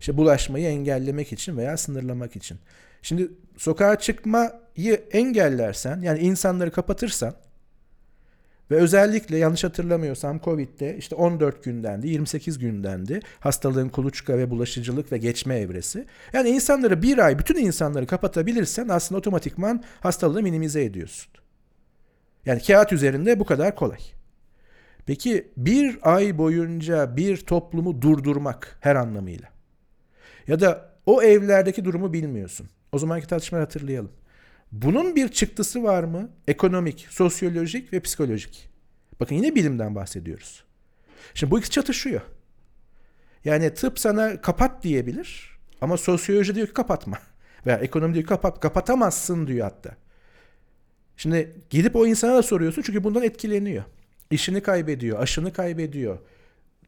[0.00, 2.58] İşte bulaşmayı engellemek için veya sınırlamak için.
[3.02, 7.34] Şimdi sokağa çıkmayı engellersen yani insanları kapatırsan
[8.74, 15.18] ve özellikle yanlış hatırlamıyorsam Covid'de işte 14 gündendi, 28 gündendi hastalığın kuluçka ve bulaşıcılık ve
[15.18, 16.06] geçme evresi.
[16.32, 21.32] Yani insanları bir ay bütün insanları kapatabilirsen aslında otomatikman hastalığı minimize ediyorsun.
[22.46, 23.98] Yani kağıt üzerinde bu kadar kolay.
[25.06, 29.48] Peki bir ay boyunca bir toplumu durdurmak her anlamıyla
[30.46, 32.68] ya da o evlerdeki durumu bilmiyorsun.
[32.92, 34.12] O zamanki tartışmayı hatırlayalım.
[34.82, 36.30] Bunun bir çıktısı var mı?
[36.48, 38.68] Ekonomik, sosyolojik ve psikolojik.
[39.20, 40.64] Bakın yine bilimden bahsediyoruz.
[41.34, 42.20] Şimdi bu ikisi çatışıyor.
[43.44, 47.18] Yani tıp sana kapat diyebilir ama sosyoloji diyor ki kapatma.
[47.66, 49.96] Veya ekonomi diyor ki kapat, kapatamazsın diyor hatta.
[51.16, 53.84] Şimdi gidip o insana da soruyorsun çünkü bundan etkileniyor.
[54.30, 56.18] İşini kaybediyor, aşını kaybediyor,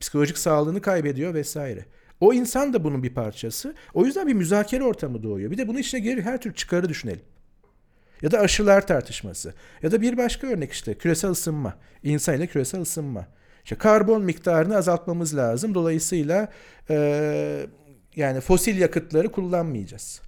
[0.00, 1.84] psikolojik sağlığını kaybediyor vesaire.
[2.20, 3.74] O insan da bunun bir parçası.
[3.94, 5.50] O yüzden bir müzakere ortamı doğuyor.
[5.50, 7.35] Bir de bunun içine gelir her tür çıkarı düşünelim.
[8.22, 9.54] Ya da aşılar tartışması.
[9.82, 11.74] Ya da bir başka örnek işte küresel ısınma.
[12.02, 13.26] İnsan ile küresel ısınma.
[13.64, 15.74] İşte karbon miktarını azaltmamız lazım.
[15.74, 16.48] Dolayısıyla
[16.90, 17.66] e,
[18.16, 20.20] yani fosil yakıtları kullanmayacağız.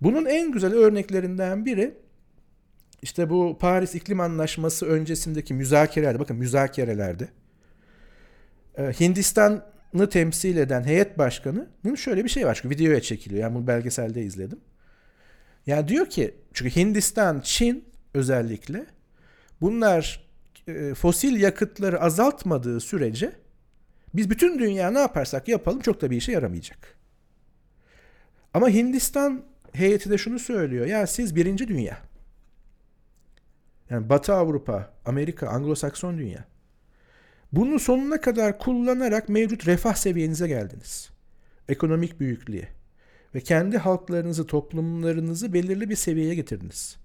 [0.00, 1.94] Bunun en güzel örneklerinden biri
[3.02, 6.18] işte bu Paris İklim Anlaşması öncesindeki müzakerelerde.
[6.18, 7.28] Bakın müzakerelerde.
[8.78, 12.58] Hindistan'ı temsil eden heyet başkanının şöyle bir şey var.
[12.62, 13.42] Çünkü videoya çekiliyor.
[13.42, 14.58] Yani bunu belgeselde izledim.
[15.66, 18.86] Yani diyor ki çünkü Hindistan, Çin özellikle
[19.60, 20.26] bunlar
[20.68, 23.32] e, fosil yakıtları azaltmadığı sürece
[24.14, 26.96] biz bütün dünya ne yaparsak yapalım çok da bir işe yaramayacak.
[28.54, 30.86] Ama Hindistan heyeti de şunu söylüyor.
[30.86, 31.98] Ya siz birinci dünya.
[33.90, 36.44] Yani Batı Avrupa, Amerika, Anglo-Sakson dünya.
[37.52, 41.10] Bunu sonuna kadar kullanarak mevcut refah seviyenize geldiniz.
[41.68, 42.68] Ekonomik büyüklüğe
[43.34, 46.96] ve kendi halklarınızı, toplumlarınızı belirli bir seviyeye getirdiniz.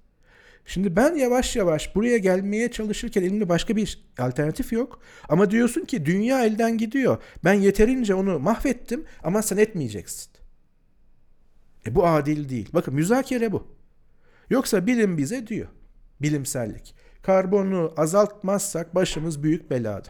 [0.66, 5.00] Şimdi ben yavaş yavaş buraya gelmeye çalışırken elimde başka bir alternatif yok.
[5.30, 7.18] Ama diyorsun ki dünya elden gidiyor.
[7.44, 10.32] Ben yeterince onu mahvettim ama sen etmeyeceksin.
[11.88, 12.70] E bu adil değil.
[12.74, 13.68] Bakın müzakere bu.
[14.50, 15.68] Yoksa bilim bize diyor.
[16.22, 16.96] Bilimsellik.
[17.22, 20.10] Karbonu azaltmazsak başımız büyük belada.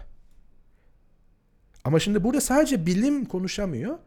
[1.84, 3.98] Ama şimdi burada sadece bilim konuşamıyor.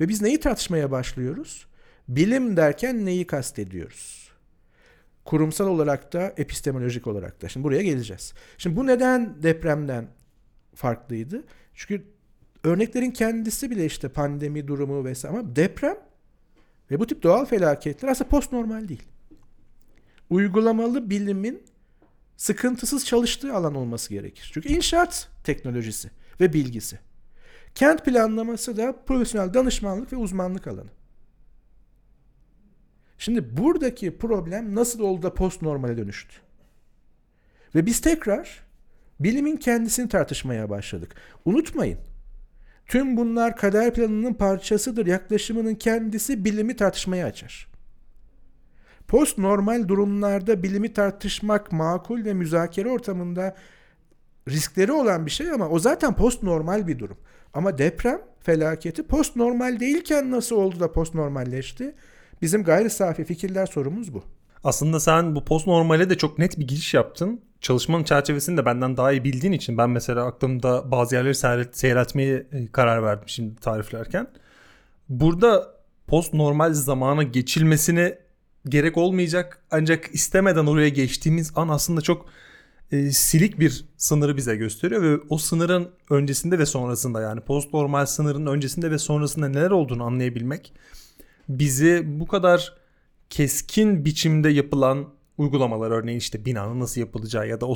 [0.00, 1.66] Ve biz neyi tartışmaya başlıyoruz?
[2.08, 4.30] Bilim derken neyi kastediyoruz?
[5.24, 7.48] Kurumsal olarak da epistemolojik olarak da.
[7.48, 8.34] Şimdi buraya geleceğiz.
[8.58, 10.08] Şimdi bu neden depremden
[10.74, 11.44] farklıydı?
[11.74, 12.04] Çünkü
[12.64, 15.96] örneklerin kendisi bile işte pandemi durumu vesaire ama deprem
[16.90, 19.02] ve bu tip doğal felaketler aslında post normal değil.
[20.30, 21.62] Uygulamalı bilimin
[22.36, 24.50] sıkıntısız çalıştığı alan olması gerekir.
[24.54, 26.98] Çünkü inşaat teknolojisi ve bilgisi.
[27.74, 30.90] Kent planlaması da profesyonel danışmanlık ve uzmanlık alanı.
[33.18, 36.34] Şimdi buradaki problem nasıl oldu da post normale dönüştü?
[37.74, 38.64] Ve biz tekrar
[39.20, 41.14] bilimin kendisini tartışmaya başladık.
[41.44, 41.98] Unutmayın.
[42.86, 47.68] Tüm bunlar kader planının parçasıdır yaklaşımının kendisi bilimi tartışmaya açar.
[49.08, 53.56] Post normal durumlarda bilimi tartışmak makul ve müzakere ortamında
[54.48, 57.16] riskleri olan bir şey ama o zaten post normal bir durum.
[57.54, 61.94] Ama deprem felaketi post normal değilken nasıl oldu da post normalleşti?
[62.42, 64.22] Bizim gayri safi fikirler sorumuz bu.
[64.64, 67.40] Aslında sen bu post normale de çok net bir giriş yaptın.
[67.60, 72.46] Çalışmanın çerçevesini de benden daha iyi bildiğin için ben mesela aklımda bazı yerleri seyret, seyretmeye
[72.52, 74.26] e, karar verdim şimdi tariflerken.
[75.08, 75.74] Burada
[76.06, 78.18] post normal zamana geçilmesine
[78.68, 82.26] gerek olmayacak ancak istemeden oraya geçtiğimiz an aslında çok
[82.94, 88.06] e, silik bir sınırı bize gösteriyor ve o sınırın öncesinde ve sonrasında yani post normal
[88.06, 90.72] sınırın öncesinde ve sonrasında neler olduğunu anlayabilmek
[91.48, 92.74] bizi bu kadar
[93.30, 97.74] keskin biçimde yapılan uygulamalar örneğin işte binanın nasıl yapılacağı ya da o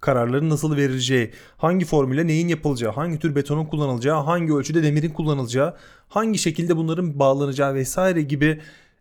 [0.00, 5.76] kararların nasıl verileceği, hangi formüle neyin yapılacağı, hangi tür betonun kullanılacağı, hangi ölçüde demirin kullanılacağı,
[6.08, 8.60] hangi şekilde bunların bağlanacağı vesaire gibi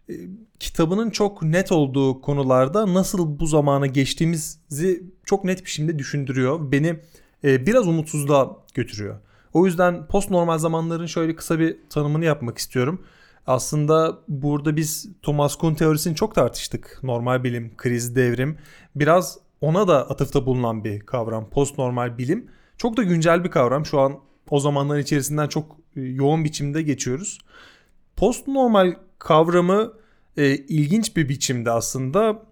[0.10, 0.14] e,
[0.60, 6.72] kitabının çok net olduğu konularda nasıl bu zamana geçtiğimizi çok net bir şekilde düşündürüyor.
[6.72, 7.00] Beni
[7.44, 9.20] e, biraz umutsuzluğa götürüyor.
[9.54, 13.02] O yüzden post normal zamanların şöyle kısa bir tanımını yapmak istiyorum.
[13.48, 17.00] Aslında burada biz Thomas Kuhn teorisini çok tartıştık.
[17.04, 18.58] Normal bilim, kriz, devrim.
[18.96, 21.50] Biraz ona da atıfta bulunan bir kavram.
[21.50, 22.48] Post normal bilim.
[22.78, 23.86] Çok da güncel bir kavram.
[23.86, 27.40] Şu an o zamanların içerisinden çok e, yoğun biçimde geçiyoruz.
[28.16, 29.94] Post normal kavramı
[30.38, 32.44] e, ilginç bir biçimde aslında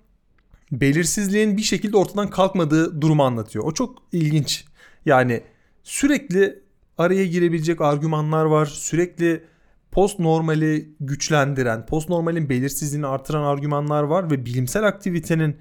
[0.72, 3.66] belirsizliğin bir şekilde ortadan kalkmadığı durumu anlatıyor.
[3.66, 4.66] O çok ilginç.
[5.06, 5.44] Yani
[5.84, 6.60] sürekli
[6.98, 8.66] araya girebilecek argümanlar var.
[8.66, 9.44] Sürekli
[9.92, 15.58] post normali güçlendiren, post normalin belirsizliğini artıran argümanlar var ve bilimsel aktivitenin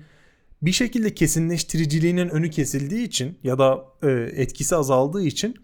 [0.63, 4.11] bir şekilde kesinleştiriciliğinin önü kesildiği için ya da e,
[4.43, 5.55] etkisi azaldığı için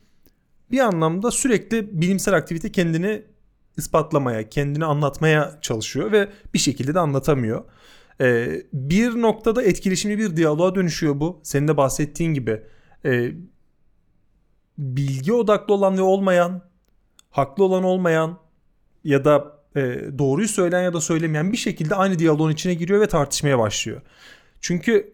[0.71, 3.34] bir anlamda sürekli bilimsel aktivite kendini
[3.77, 7.65] ispatlamaya, kendini anlatmaya çalışıyor ve bir şekilde de anlatamıyor.
[8.21, 11.41] E, bir noktada etkileşimli bir diyaloğa dönüşüyor bu.
[11.43, 12.63] Senin de bahsettiğin gibi
[13.05, 13.33] e,
[14.79, 16.63] bilgi odaklı olan ve olmayan,
[17.31, 18.39] haklı olan olmayan
[19.05, 19.81] ya da e,
[20.19, 24.01] doğruyu söyleyen ya da söylemeyen bir şekilde aynı diyaloğun içine giriyor ve tartışmaya başlıyor.
[24.61, 25.13] Çünkü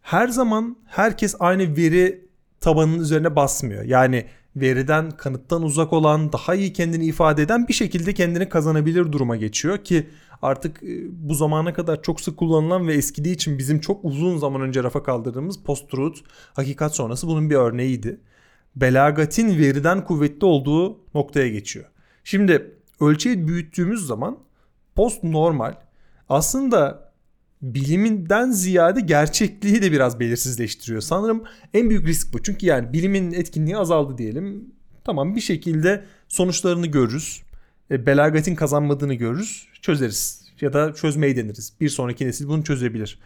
[0.00, 2.28] her zaman herkes aynı veri
[2.60, 3.84] tabanının üzerine basmıyor.
[3.84, 9.36] Yani veriden, kanıttan uzak olan, daha iyi kendini ifade eden bir şekilde kendini kazanabilir duruma
[9.36, 10.08] geçiyor ki
[10.42, 14.60] artık e, bu zamana kadar çok sık kullanılan ve eskidiği için bizim çok uzun zaman
[14.60, 16.18] önce rafa kaldırdığımız post-truth,
[16.54, 18.20] hakikat sonrası bunun bir örneğiydi.
[18.76, 21.86] Belagatin veriden kuvvetli olduğu noktaya geçiyor.
[22.24, 24.38] Şimdi ölçeği büyüttüğümüz zaman
[24.94, 25.74] post normal
[26.28, 27.11] aslında
[27.62, 31.00] biliminden ziyade gerçekliği de biraz belirsizleştiriyor.
[31.00, 31.44] Sanırım
[31.74, 32.42] en büyük risk bu.
[32.42, 34.72] Çünkü yani bilimin etkinliği azaldı diyelim.
[35.04, 37.42] Tamam bir şekilde sonuçlarını görürüz.
[37.90, 39.66] E, belagatin kazanmadığını görürüz.
[39.82, 40.42] Çözeriz.
[40.60, 41.72] Ya da çözmeyi deniriz.
[41.80, 43.18] Bir sonraki nesil bunu çözebilir.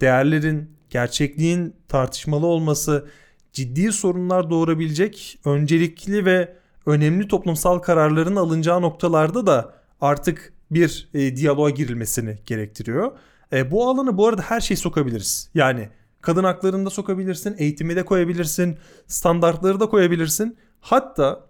[0.00, 3.06] Değerlerin, gerçekliğin tartışmalı olması
[3.52, 11.70] ciddi sorunlar doğurabilecek öncelikli ve önemli toplumsal kararların alınacağı noktalarda da artık bir e, diyaloğa
[11.70, 13.12] girilmesini gerektiriyor.
[13.52, 15.50] E, bu alanı bu arada her şeyi sokabiliriz.
[15.54, 15.88] Yani
[16.20, 20.56] kadın haklarını da sokabilirsin, eğitimi de koyabilirsin, standartları da koyabilirsin.
[20.80, 21.46] Hatta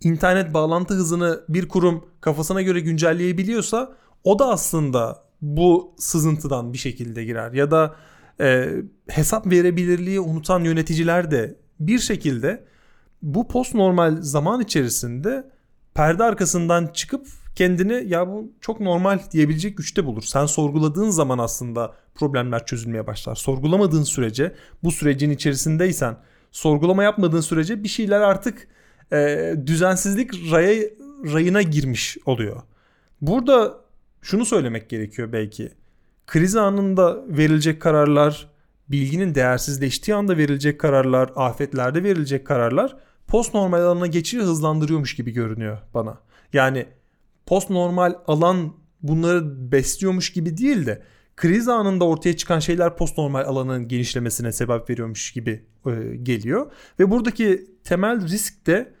[0.00, 7.24] internet bağlantı hızını bir kurum kafasına göre güncelleyebiliyorsa o da aslında bu sızıntıdan bir şekilde
[7.24, 7.52] girer.
[7.52, 7.96] Ya da
[8.40, 8.70] e,
[9.08, 12.64] hesap verebilirliği unutan yöneticiler de bir şekilde
[13.22, 15.50] bu post normal zaman içerisinde
[15.94, 20.22] perde arkasından çıkıp kendini ya bu çok normal diyebilecek güçte bulur.
[20.22, 23.34] Sen sorguladığın zaman aslında problemler çözülmeye başlar.
[23.34, 26.16] Sorgulamadığın sürece bu sürecin içerisindeysen
[26.50, 28.68] sorgulama yapmadığın sürece bir şeyler artık
[29.12, 30.84] e, düzensizlik raya,
[31.32, 32.62] rayına girmiş oluyor.
[33.20, 33.74] Burada
[34.22, 35.72] şunu söylemek gerekiyor belki.
[36.26, 38.48] Kriz anında verilecek kararlar,
[38.88, 45.78] bilginin değersizleştiği anda verilecek kararlar, afetlerde verilecek kararlar post normal alana geçişi hızlandırıyormuş gibi görünüyor
[45.94, 46.18] bana.
[46.52, 46.86] Yani
[47.46, 51.02] post normal alan bunları besliyormuş gibi değil de
[51.36, 56.72] kriz anında ortaya çıkan şeyler post normal alanın genişlemesine sebep veriyormuş gibi e, geliyor.
[56.98, 58.94] Ve buradaki temel risk de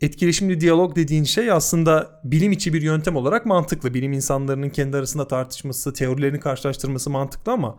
[0.00, 3.94] etkileşimli diyalog dediğin şey aslında bilim içi bir yöntem olarak mantıklı.
[3.94, 7.78] Bilim insanlarının kendi arasında tartışması, teorilerini karşılaştırması mantıklı ama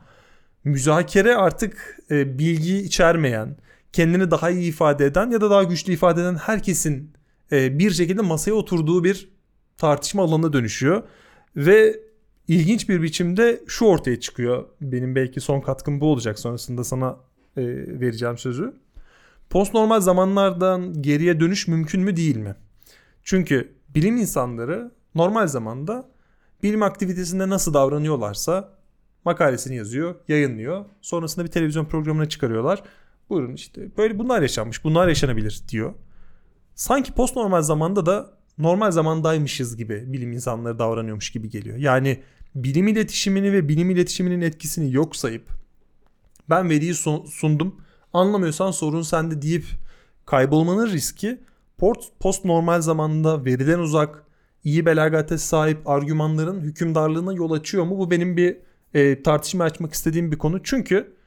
[0.64, 3.58] müzakere artık e, bilgi içermeyen,
[3.94, 7.14] kendini daha iyi ifade eden ya da daha güçlü ifade eden herkesin
[7.52, 9.37] e, bir şekilde masaya oturduğu bir
[9.78, 11.04] tartışma alanına dönüşüyor.
[11.56, 12.00] Ve
[12.48, 14.66] ilginç bir biçimde şu ortaya çıkıyor.
[14.82, 16.40] Benim belki son katkım bu olacak.
[16.40, 17.18] Sonrasında sana
[17.58, 17.64] e,
[18.00, 18.74] vereceğim sözü.
[19.50, 22.56] Post normal zamanlardan geriye dönüş mümkün mü değil mi?
[23.24, 26.10] Çünkü bilim insanları normal zamanda
[26.64, 28.70] bilim aktivitesinde nasıl davranıyorlarsa
[29.26, 30.86] makalesini yazıyor, yayınlıyor.
[31.02, 32.84] Sonrasında bir televizyon programına çıkarıyorlar.
[33.30, 35.94] Buyurun işte böyle bunlar yaşanmış, bunlar yaşanabilir diyor.
[36.76, 41.78] Sanki post normal zamanda da normal zamandaymışız gibi bilim insanları davranıyormuş gibi geliyor.
[41.78, 42.24] Yani
[42.56, 45.50] bilim iletişimini ve bilim iletişiminin etkisini yok sayıp
[46.50, 46.94] ben veriyi
[47.30, 47.82] sundum
[48.14, 49.66] anlamıyorsan sorun sende deyip
[50.26, 51.40] kaybolmanın riski
[52.20, 54.24] post normal zamanda veriden uzak
[54.64, 58.00] iyi belagate sahip argümanların hükümdarlığına yol açıyor mu?
[58.00, 58.58] Bu benim bir
[58.94, 60.64] e, tartışma açmak istediğim bir konu.
[60.64, 61.18] Çünkü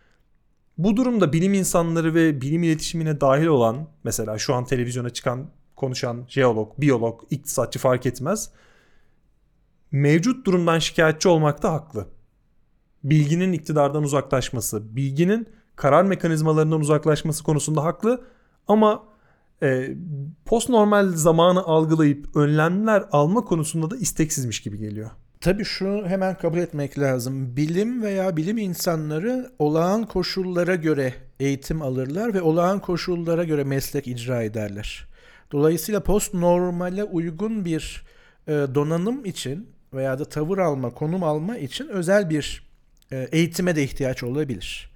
[0.79, 6.25] bu durumda bilim insanları ve bilim iletişimine dahil olan mesela şu an televizyona çıkan konuşan
[6.29, 8.51] jeolog, biyolog, iktisatçı fark etmez.
[9.93, 12.07] Mevcut durumdan şikayetçi olmakta haklı.
[13.05, 18.25] Bilginin iktidardan uzaklaşması, bilginin karar mekanizmalarından uzaklaşması konusunda haklı
[18.69, 19.03] ama
[19.63, 19.97] e,
[20.45, 25.11] post normal zamanı algılayıp önlemler alma konusunda da isteksizmiş gibi geliyor.
[25.41, 27.57] Tabii şunu hemen kabul etmek lazım.
[27.57, 34.43] Bilim veya bilim insanları olağan koşullara göre eğitim alırlar ve olağan koşullara göre meslek icra
[34.43, 35.10] ederler.
[35.53, 38.05] Dolayısıyla post normale uygun bir
[38.47, 42.71] e, donanım için veya da tavır alma, konum alma için özel bir
[43.13, 44.91] e, eğitime de ihtiyaç olabilir.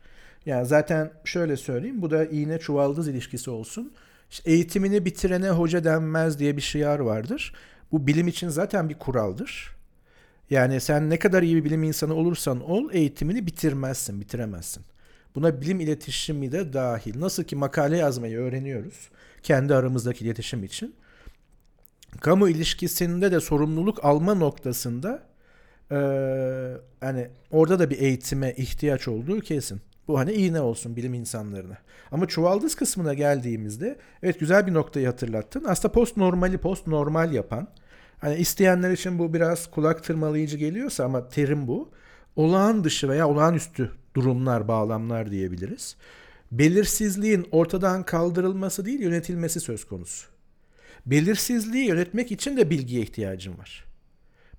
[0.47, 3.93] Yani zaten şöyle söyleyeyim, bu da iğne çuvaldız ilişkisi olsun.
[4.31, 7.55] İşte eğitimini bitirene hoca denmez diye bir şiar vardır.
[7.93, 9.75] Bu bilim için zaten bir kuraldır.
[10.51, 14.85] Yani sen ne kadar iyi bir bilim insanı olursan ol eğitimini bitirmezsin, bitiremezsin.
[15.35, 17.21] Buna bilim iletişimi de dahil.
[17.21, 19.11] Nasıl ki makale yazmayı öğreniyoruz
[19.45, 20.95] kendi aramızdaki iletişim için.
[22.21, 25.23] Kamu ilişkisinde de sorumluluk alma noktasında
[25.91, 25.97] e,
[27.01, 29.81] hani orada da bir eğitime ihtiyaç olduğu kesin.
[30.09, 31.79] Bu hani iğne olsun bilim insanlarına.
[32.13, 35.65] Ama çuvaldız kısmına geldiğimizde evet güzel bir noktayı hatırlattın.
[35.69, 37.69] Aslında post normali post normal yapan
[38.19, 41.91] hani isteyenler için bu biraz kulak tırmalayıcı geliyorsa ama terim bu.
[42.37, 45.97] Olağan dışı veya olağanüstü durumlar, bağlamlar diyebiliriz.
[46.59, 50.27] Belirsizliğin ortadan kaldırılması değil, yönetilmesi söz konusu.
[51.07, 53.85] Belirsizliği yönetmek için de bilgiye ihtiyacım var.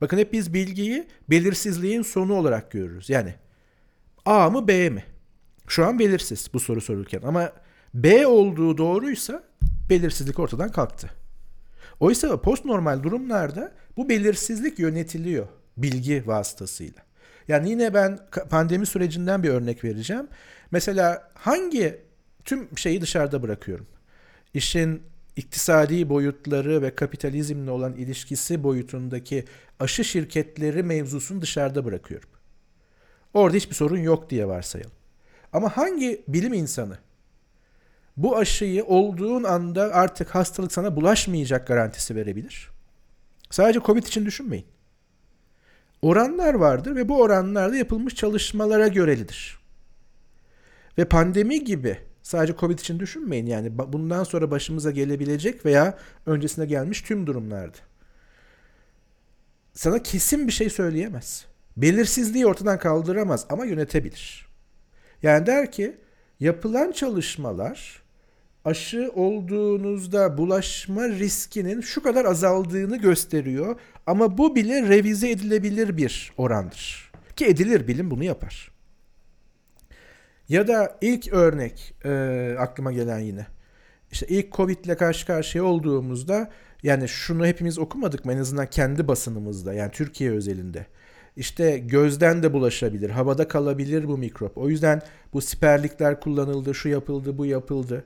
[0.02, 3.10] Bakın hep biz bilgiyi belirsizliğin sonu olarak görürüz.
[3.10, 3.36] Yani
[4.26, 5.04] A mı B mi?
[5.68, 7.52] Şu an belirsiz bu soru sorulurken ama
[7.94, 9.44] B olduğu doğruysa
[9.90, 11.10] belirsizlik ortadan kalktı.
[12.00, 17.05] Oysa post normal durumlarda bu belirsizlik yönetiliyor bilgi vasıtasıyla.
[17.48, 20.28] Yani yine ben pandemi sürecinden bir örnek vereceğim.
[20.72, 22.02] Mesela hangi
[22.46, 23.88] tüm şeyi dışarıda bırakıyorum.
[24.54, 25.02] İşin
[25.36, 29.46] iktisadi boyutları ve kapitalizmle olan ilişkisi boyutundaki
[29.80, 32.30] aşı şirketleri mevzusunu dışarıda bırakıyorum.
[33.34, 34.92] Orada hiçbir sorun yok diye varsayalım.
[35.54, 36.98] Ama hangi bilim insanı
[38.18, 42.70] bu aşıyı olduğun anda artık hastalık sana bulaşmayacak garantisi verebilir?
[43.50, 44.66] Sadece Covid için düşünmeyin.
[46.02, 49.60] Oranlar vardır ve bu oranlarda yapılmış çalışmalara görelidir.
[50.98, 57.02] Ve pandemi gibi sadece Covid için düşünmeyin yani bundan sonra başımıza gelebilecek veya öncesinde gelmiş
[57.02, 57.78] tüm durumlarda.
[59.74, 61.46] Sana kesin bir şey söyleyemez.
[61.78, 64.48] Belirsizliği ortadan kaldıramaz ama yönetebilir.
[65.24, 65.98] Yani der ki
[66.40, 68.05] yapılan çalışmalar
[68.66, 77.12] aşı olduğunuzda bulaşma riskinin şu kadar azaldığını gösteriyor ama bu bile revize edilebilir bir orandır.
[77.36, 78.72] Ki edilir bilim bunu yapar.
[80.50, 83.48] Ya da ilk örnek e, aklıma gelen yine.
[84.12, 86.52] İşte ilk Covid ile karşı karşıya olduğumuzda
[86.84, 90.86] yani şunu hepimiz okumadık mı en azından kendi basınımızda yani Türkiye özelinde.
[91.36, 94.58] İşte gözden de bulaşabilir, havada kalabilir bu mikrop.
[94.58, 95.02] O yüzden
[95.34, 98.06] bu siperlikler kullanıldı, şu yapıldı, bu yapıldı.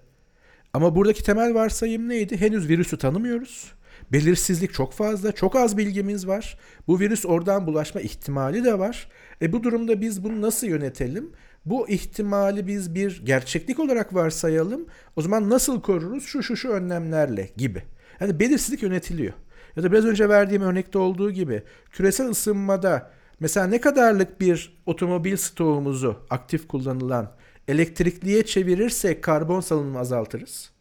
[0.74, 2.38] Ama buradaki temel varsayım neydi?
[2.42, 3.74] Henüz virüsü tanımıyoruz.
[4.12, 6.58] Belirsizlik çok fazla, çok az bilgimiz var.
[6.88, 9.10] Bu virüs oradan bulaşma ihtimali de var.
[9.42, 11.32] E bu durumda biz bunu nasıl yönetelim?
[11.66, 14.86] Bu ihtimali biz bir gerçeklik olarak varsayalım.
[15.16, 16.24] O zaman nasıl koruruz?
[16.24, 17.84] Şu şu şu önlemlerle gibi.
[18.20, 19.34] Yani belirsizlik yönetiliyor.
[19.76, 25.36] Ya da biraz önce verdiğim örnekte olduğu gibi küresel ısınmada mesela ne kadarlık bir otomobil
[25.36, 27.32] stoğumuzu aktif kullanılan
[27.70, 30.72] elektrikliye çevirirsek karbon salınımı azaltırız.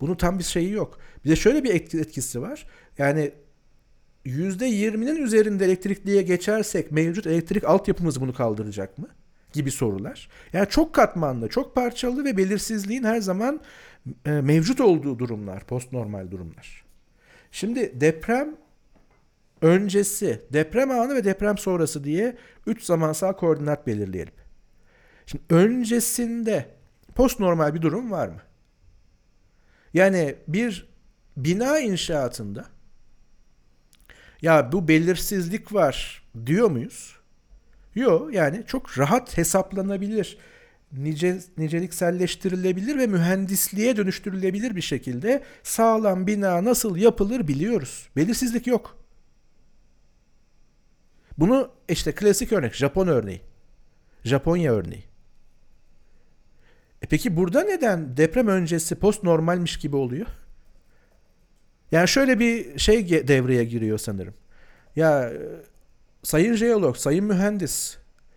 [0.00, 0.98] Bunun tam bir şeyi yok.
[1.24, 2.66] Bir de şöyle bir etkisi var.
[2.98, 3.32] Yani
[4.26, 9.08] %20'nin üzerinde elektrikliye geçersek mevcut elektrik altyapımız bunu kaldıracak mı?
[9.52, 10.28] Gibi sorular.
[10.52, 13.60] Yani çok katmanlı, çok parçalı ve belirsizliğin her zaman
[14.26, 16.84] e, mevcut olduğu durumlar, post normal durumlar.
[17.52, 18.56] Şimdi deprem
[19.62, 24.34] öncesi, deprem anı ve deprem sonrası diye 3 zamansal koordinat belirleyelim.
[25.32, 26.74] Şimdi öncesinde
[27.14, 28.40] post normal bir durum var mı?
[29.94, 30.88] Yani bir
[31.36, 32.66] bina inşaatında
[34.42, 37.16] ya bu belirsizlik var diyor muyuz?
[37.94, 40.38] Yok yani çok rahat hesaplanabilir.
[40.92, 48.08] nice, nicelikselleştirilebilir ve mühendisliğe dönüştürülebilir bir şekilde sağlam bina nasıl yapılır biliyoruz.
[48.16, 48.98] Belirsizlik yok.
[51.38, 53.40] Bunu işte klasik örnek Japon örneği.
[54.24, 55.11] Japonya örneği.
[57.02, 60.26] E peki burada neden deprem öncesi post normalmiş gibi oluyor?
[61.92, 64.34] Yani şöyle bir şey devreye giriyor sanırım.
[64.96, 65.38] Ya e,
[66.22, 67.96] sayın jeolog, sayın mühendis,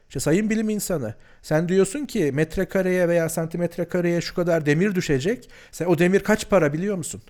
[0.09, 5.49] işte sayın bilim insanı sen diyorsun ki metrekareye veya santimetre kareye şu kadar demir düşecek.
[5.71, 7.21] Sen o demir kaç para biliyor musun?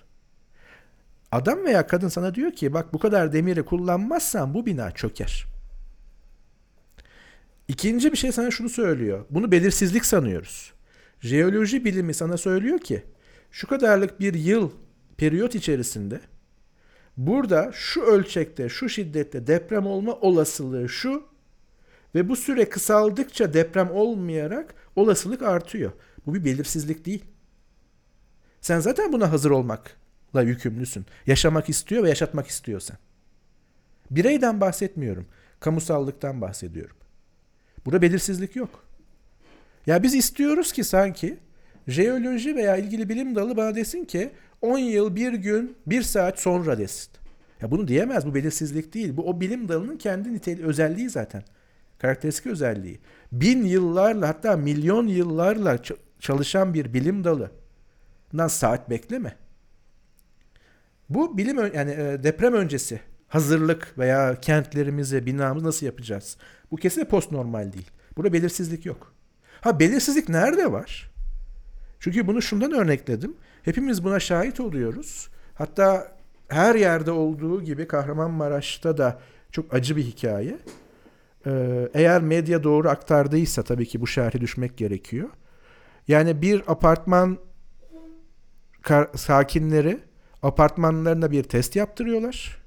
[1.32, 5.46] Adam veya kadın sana diyor ki bak bu kadar demiri kullanmazsan bu bina çöker.
[7.68, 9.24] İkinci bir şey sana şunu söylüyor.
[9.30, 10.75] Bunu belirsizlik sanıyoruz.
[11.26, 13.02] Jeoloji bilimi sana söylüyor ki
[13.50, 14.70] şu kadarlık bir yıl
[15.16, 16.20] periyot içerisinde
[17.16, 21.22] burada şu ölçekte, şu şiddette deprem olma olasılığı şu
[22.14, 25.92] ve bu süre kısaldıkça deprem olmayarak olasılık artıyor.
[26.26, 27.24] Bu bir belirsizlik değil.
[28.60, 31.06] Sen zaten buna hazır olmakla yükümlüsün.
[31.26, 32.96] Yaşamak istiyor ve yaşatmak istiyorsan.
[34.10, 35.26] Bireyden bahsetmiyorum.
[35.60, 36.96] Kamusallıktan bahsediyorum.
[37.84, 38.85] Burada belirsizlik yok.
[39.86, 41.38] Ya biz istiyoruz ki sanki
[41.88, 44.30] jeoloji veya ilgili bilim dalı bana desin ki
[44.62, 47.12] 10 yıl, bir gün, bir saat sonra desin.
[47.62, 48.26] Ya bunu diyemez.
[48.26, 49.16] Bu belirsizlik değil.
[49.16, 51.42] Bu o bilim dalının kendi niteliği, özelliği zaten.
[51.98, 53.00] Karakteristik özelliği.
[53.32, 55.78] Bin yıllarla hatta milyon yıllarla
[56.20, 57.50] çalışan bir bilim dalı.
[58.32, 59.36] Bundan saat bekleme.
[61.08, 66.36] Bu bilim yani e, deprem öncesi hazırlık veya kentlerimizi, binamızı nasıl yapacağız?
[66.70, 67.90] Bu kesinlikle post normal değil.
[68.16, 69.15] Burada belirsizlik yok.
[69.66, 71.10] Ha belirsizlik nerede var?
[72.00, 73.36] Çünkü bunu şundan örnekledim.
[73.62, 75.28] Hepimiz buna şahit oluyoruz.
[75.54, 76.16] Hatta
[76.48, 79.20] her yerde olduğu gibi Kahramanmaraş'ta da
[79.52, 80.58] çok acı bir hikaye.
[81.46, 85.28] Ee, eğer medya doğru aktardıysa tabii ki bu şerhi düşmek gerekiyor.
[86.08, 87.38] Yani bir apartman
[89.14, 90.00] sakinleri
[90.42, 92.62] apartmanlarına bir test yaptırıyorlar.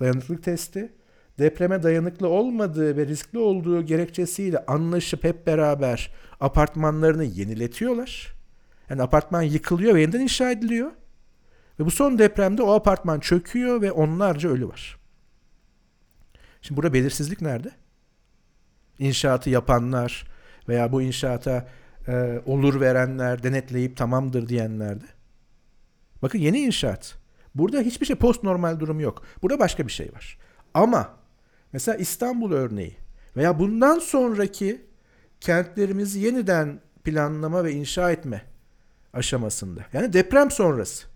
[0.00, 0.92] Dayanıklık testi.
[1.38, 8.34] Depreme dayanıklı olmadığı ve riskli olduğu gerekçesiyle anlaşıp hep beraber apartmanlarını yeniletiyorlar.
[8.90, 10.90] Yani apartman yıkılıyor ve yeniden inşa ediliyor.
[11.80, 14.98] Ve bu son depremde o apartman çöküyor ve onlarca ölü var.
[16.62, 17.70] Şimdi burada belirsizlik nerede?
[18.98, 20.24] İnşaatı yapanlar
[20.68, 21.68] veya bu inşaata
[22.08, 25.04] e, olur verenler, denetleyip tamamdır diyenlerde.
[26.22, 27.14] Bakın yeni inşaat.
[27.54, 29.22] Burada hiçbir şey post normal durum yok.
[29.42, 30.38] Burada başka bir şey var.
[30.74, 31.17] Ama
[31.72, 32.96] mesela İstanbul örneği
[33.36, 34.86] veya bundan sonraki
[35.40, 38.42] kentlerimizi yeniden planlama ve inşa etme
[39.12, 39.86] aşamasında.
[39.92, 41.06] Yani deprem sonrası.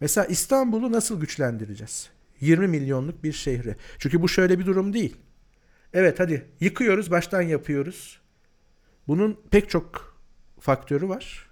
[0.00, 2.10] Mesela İstanbul'u nasıl güçlendireceğiz?
[2.40, 3.76] 20 milyonluk bir şehri.
[3.98, 5.16] Çünkü bu şöyle bir durum değil.
[5.92, 8.20] Evet hadi yıkıyoruz, baştan yapıyoruz.
[9.08, 10.16] Bunun pek çok
[10.60, 11.45] faktörü var.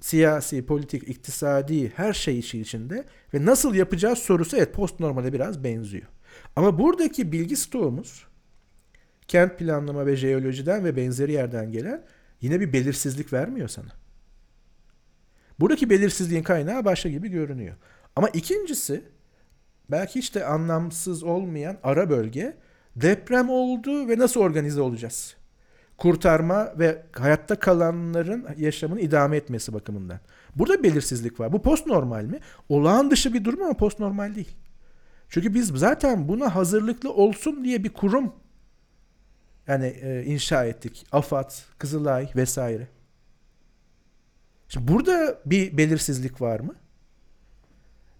[0.00, 5.64] Siyasi, politik, iktisadi her şey işin içinde ve nasıl yapacağız sorusu evet post normale biraz
[5.64, 6.06] benziyor.
[6.56, 8.26] Ama buradaki bilgi stoğumuz
[9.28, 12.04] kent planlama ve jeolojiden ve benzeri yerden gelen
[12.40, 13.90] yine bir belirsizlik vermiyor sana.
[15.60, 17.76] Buradaki belirsizliğin kaynağı başka gibi görünüyor.
[18.16, 19.04] Ama ikincisi
[19.90, 22.56] belki hiç de anlamsız olmayan ara bölge
[22.96, 25.36] deprem oldu ve nasıl organize olacağız?
[26.00, 30.20] Kurtarma ve hayatta kalanların yaşamını idame etmesi bakımından.
[30.56, 31.52] Burada belirsizlik var.
[31.52, 32.38] Bu post normal mi?
[32.68, 34.56] Olağan dışı bir durum ama post normal değil.
[35.28, 38.34] Çünkü biz zaten buna hazırlıklı olsun diye bir kurum
[39.66, 41.06] yani e, inşa ettik.
[41.12, 42.88] AFAD, Kızılay vesaire.
[44.68, 46.74] Şimdi burada bir belirsizlik var mı?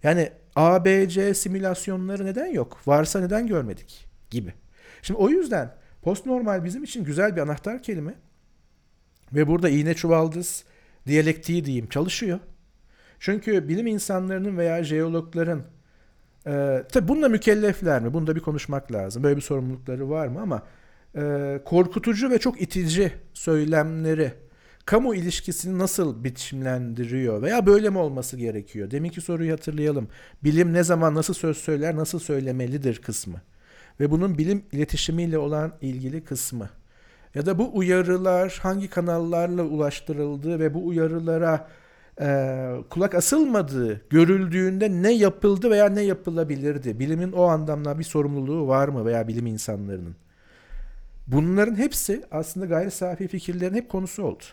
[0.03, 2.81] Yani ABC simülasyonları neden yok?
[2.87, 4.07] Varsa neden görmedik?
[4.29, 4.53] Gibi.
[5.01, 8.13] Şimdi o yüzden post normal bizim için güzel bir anahtar kelime.
[9.33, 10.63] Ve burada iğne çuvaldız
[11.07, 12.39] diyalektiği diyeyim çalışıyor.
[13.19, 15.63] Çünkü bilim insanlarının veya jeologların
[16.47, 18.13] e, tabi bununla mükellefler mi?
[18.13, 19.23] Bunda bir konuşmak lazım.
[19.23, 20.41] Böyle bir sorumlulukları var mı?
[20.41, 20.63] Ama
[21.15, 24.33] e, korkutucu ve çok itici söylemleri
[24.85, 28.91] kamu ilişkisini nasıl biçimlendiriyor veya böyle mi olması gerekiyor?
[28.91, 30.07] Deminki soruyu hatırlayalım.
[30.43, 33.41] Bilim ne zaman nasıl söz söyler, nasıl söylemelidir kısmı.
[33.99, 36.69] Ve bunun bilim iletişimiyle olan ilgili kısmı.
[37.35, 41.67] Ya da bu uyarılar hangi kanallarla ulaştırıldığı ve bu uyarılara
[42.21, 46.99] e, kulak asılmadığı görüldüğünde ne yapıldı veya ne yapılabilirdi?
[46.99, 50.15] Bilimin o anlamda bir sorumluluğu var mı veya bilim insanlarının?
[51.27, 54.43] Bunların hepsi aslında gayri safi fikirlerin hep konusu oldu.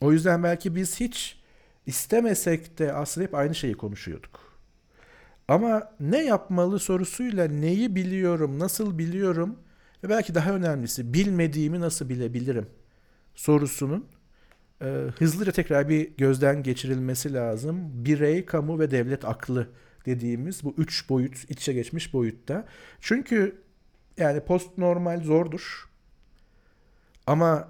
[0.00, 1.40] O yüzden belki biz hiç
[1.86, 4.49] istemesek de aslında hep aynı şeyi konuşuyorduk.
[5.50, 9.58] Ama ne yapmalı sorusuyla neyi biliyorum, nasıl biliyorum
[10.04, 12.66] ve belki daha önemlisi bilmediğimi nasıl bilebilirim
[13.34, 14.06] sorusunun
[14.82, 14.86] e,
[15.18, 18.04] hızlıca tekrar bir gözden geçirilmesi lazım.
[18.04, 19.68] Birey, kamu ve devlet aklı
[20.06, 22.64] dediğimiz bu üç boyut, iç içe geçmiş boyutta.
[23.00, 23.62] Çünkü
[24.16, 25.90] yani post normal zordur.
[27.26, 27.68] Ama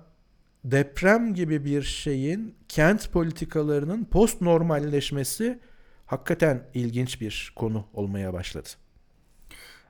[0.65, 5.59] deprem gibi bir şeyin kent politikalarının post normalleşmesi
[6.11, 8.69] hakikaten ilginç bir konu olmaya başladı.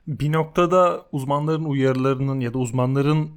[0.07, 3.31] Bir noktada uzmanların uyarılarının ya da uzmanların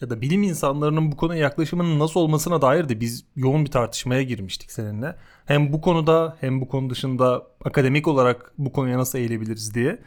[0.00, 4.22] ya da bilim insanlarının bu konuya yaklaşımının nasıl olmasına dair de biz yoğun bir tartışmaya
[4.22, 5.16] girmiştik seninle.
[5.46, 9.98] Hem bu konuda hem bu konu dışında akademik olarak bu konuya nasıl eğilebiliriz diye.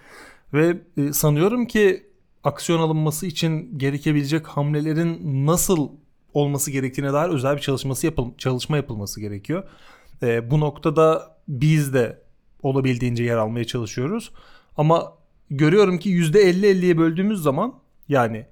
[0.54, 2.08] Ve e, sanıyorum ki
[2.44, 5.90] aksiyon alınması için gerekebilecek hamlelerin nasıl
[6.34, 9.64] olması gerektiğine dair özel bir çalışması yapıl çalışma yapılması gerekiyor.
[10.24, 12.23] E, bu noktada biz de
[12.64, 14.32] olabildiğince yer almaya çalışıyoruz.
[14.78, 15.14] Ama
[15.49, 17.74] görüyorum ki %50-50'ye böldüğümüz zaman
[18.09, 18.45] yani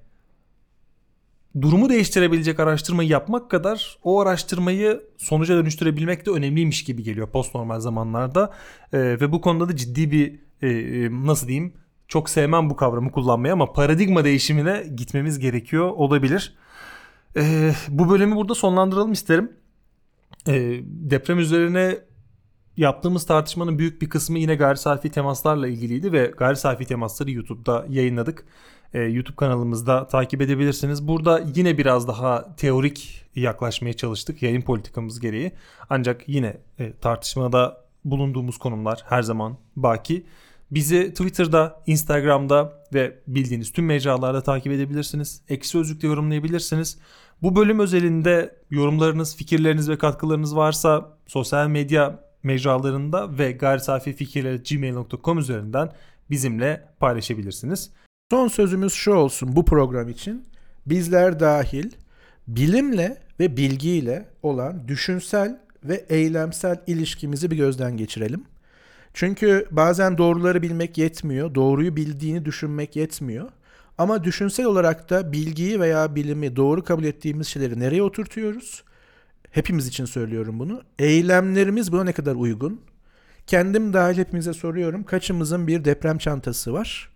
[1.60, 7.80] durumu değiştirebilecek araştırmayı yapmak kadar o araştırmayı sonuca dönüştürebilmek de önemliymiş gibi geliyor post normal
[7.80, 8.52] zamanlarda.
[8.92, 11.72] Ee, ve bu konuda da ciddi bir e, e, nasıl diyeyim
[12.08, 16.56] çok sevmem bu kavramı kullanmayı ama paradigma değişimine gitmemiz gerekiyor olabilir.
[17.36, 19.52] Ee, bu bölümü burada sonlandıralım isterim.
[20.48, 21.98] Ee, deprem üzerine
[22.76, 27.86] yaptığımız tartışmanın büyük bir kısmı yine gayri safi temaslarla ilgiliydi ve gayri safi temasları YouTube'da
[27.88, 28.44] yayınladık.
[28.94, 31.08] Ee, YouTube kanalımızda takip edebilirsiniz.
[31.08, 35.52] Burada yine biraz daha teorik yaklaşmaya çalıştık yayın politikamız gereği.
[35.90, 40.26] Ancak yine e, tartışmada bulunduğumuz konumlar her zaman baki.
[40.70, 45.42] Bizi Twitter'da, Instagram'da ve bildiğiniz tüm mecralarda takip edebilirsiniz.
[45.48, 46.98] Eksi sözlükle yorumlayabilirsiniz.
[47.42, 55.92] Bu bölüm özelinde yorumlarınız, fikirleriniz ve katkılarınız varsa sosyal medya mecralarında ve gayrisafifikirler.gmail.com üzerinden
[56.30, 57.90] bizimle paylaşabilirsiniz.
[58.30, 60.44] Son sözümüz şu olsun bu program için.
[60.86, 61.90] Bizler dahil
[62.48, 68.44] bilimle ve bilgiyle olan düşünsel ve eylemsel ilişkimizi bir gözden geçirelim.
[69.14, 73.50] Çünkü bazen doğruları bilmek yetmiyor, doğruyu bildiğini düşünmek yetmiyor.
[73.98, 78.84] Ama düşünsel olarak da bilgiyi veya bilimi doğru kabul ettiğimiz şeyleri nereye oturtuyoruz?
[79.52, 80.82] Hepimiz için söylüyorum bunu.
[80.98, 82.80] Eylemlerimiz buna ne kadar uygun?
[83.46, 85.04] Kendim dahil hepimize soruyorum.
[85.04, 87.10] Kaçımızın bir deprem çantası var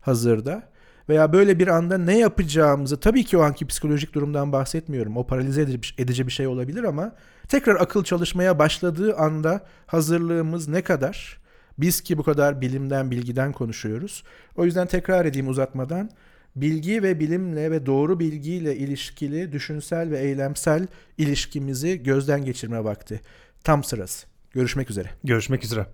[0.00, 0.62] hazırda?
[1.08, 5.16] Veya böyle bir anda ne yapacağımızı tabii ki o anki psikolojik durumdan bahsetmiyorum.
[5.16, 5.62] O paralize
[5.98, 7.12] edici bir şey olabilir ama
[7.48, 11.38] tekrar akıl çalışmaya başladığı anda hazırlığımız ne kadar?
[11.78, 14.24] Biz ki bu kadar bilimden, bilgiden konuşuyoruz.
[14.56, 16.10] O yüzden tekrar edeyim uzatmadan.
[16.56, 20.86] Bilgi ve bilimle ve doğru bilgiyle ilişkili düşünsel ve eylemsel
[21.18, 23.20] ilişkimizi gözden geçirme vakti.
[23.64, 24.26] Tam sırası.
[24.52, 25.10] Görüşmek üzere.
[25.24, 25.86] Görüşmek üzere.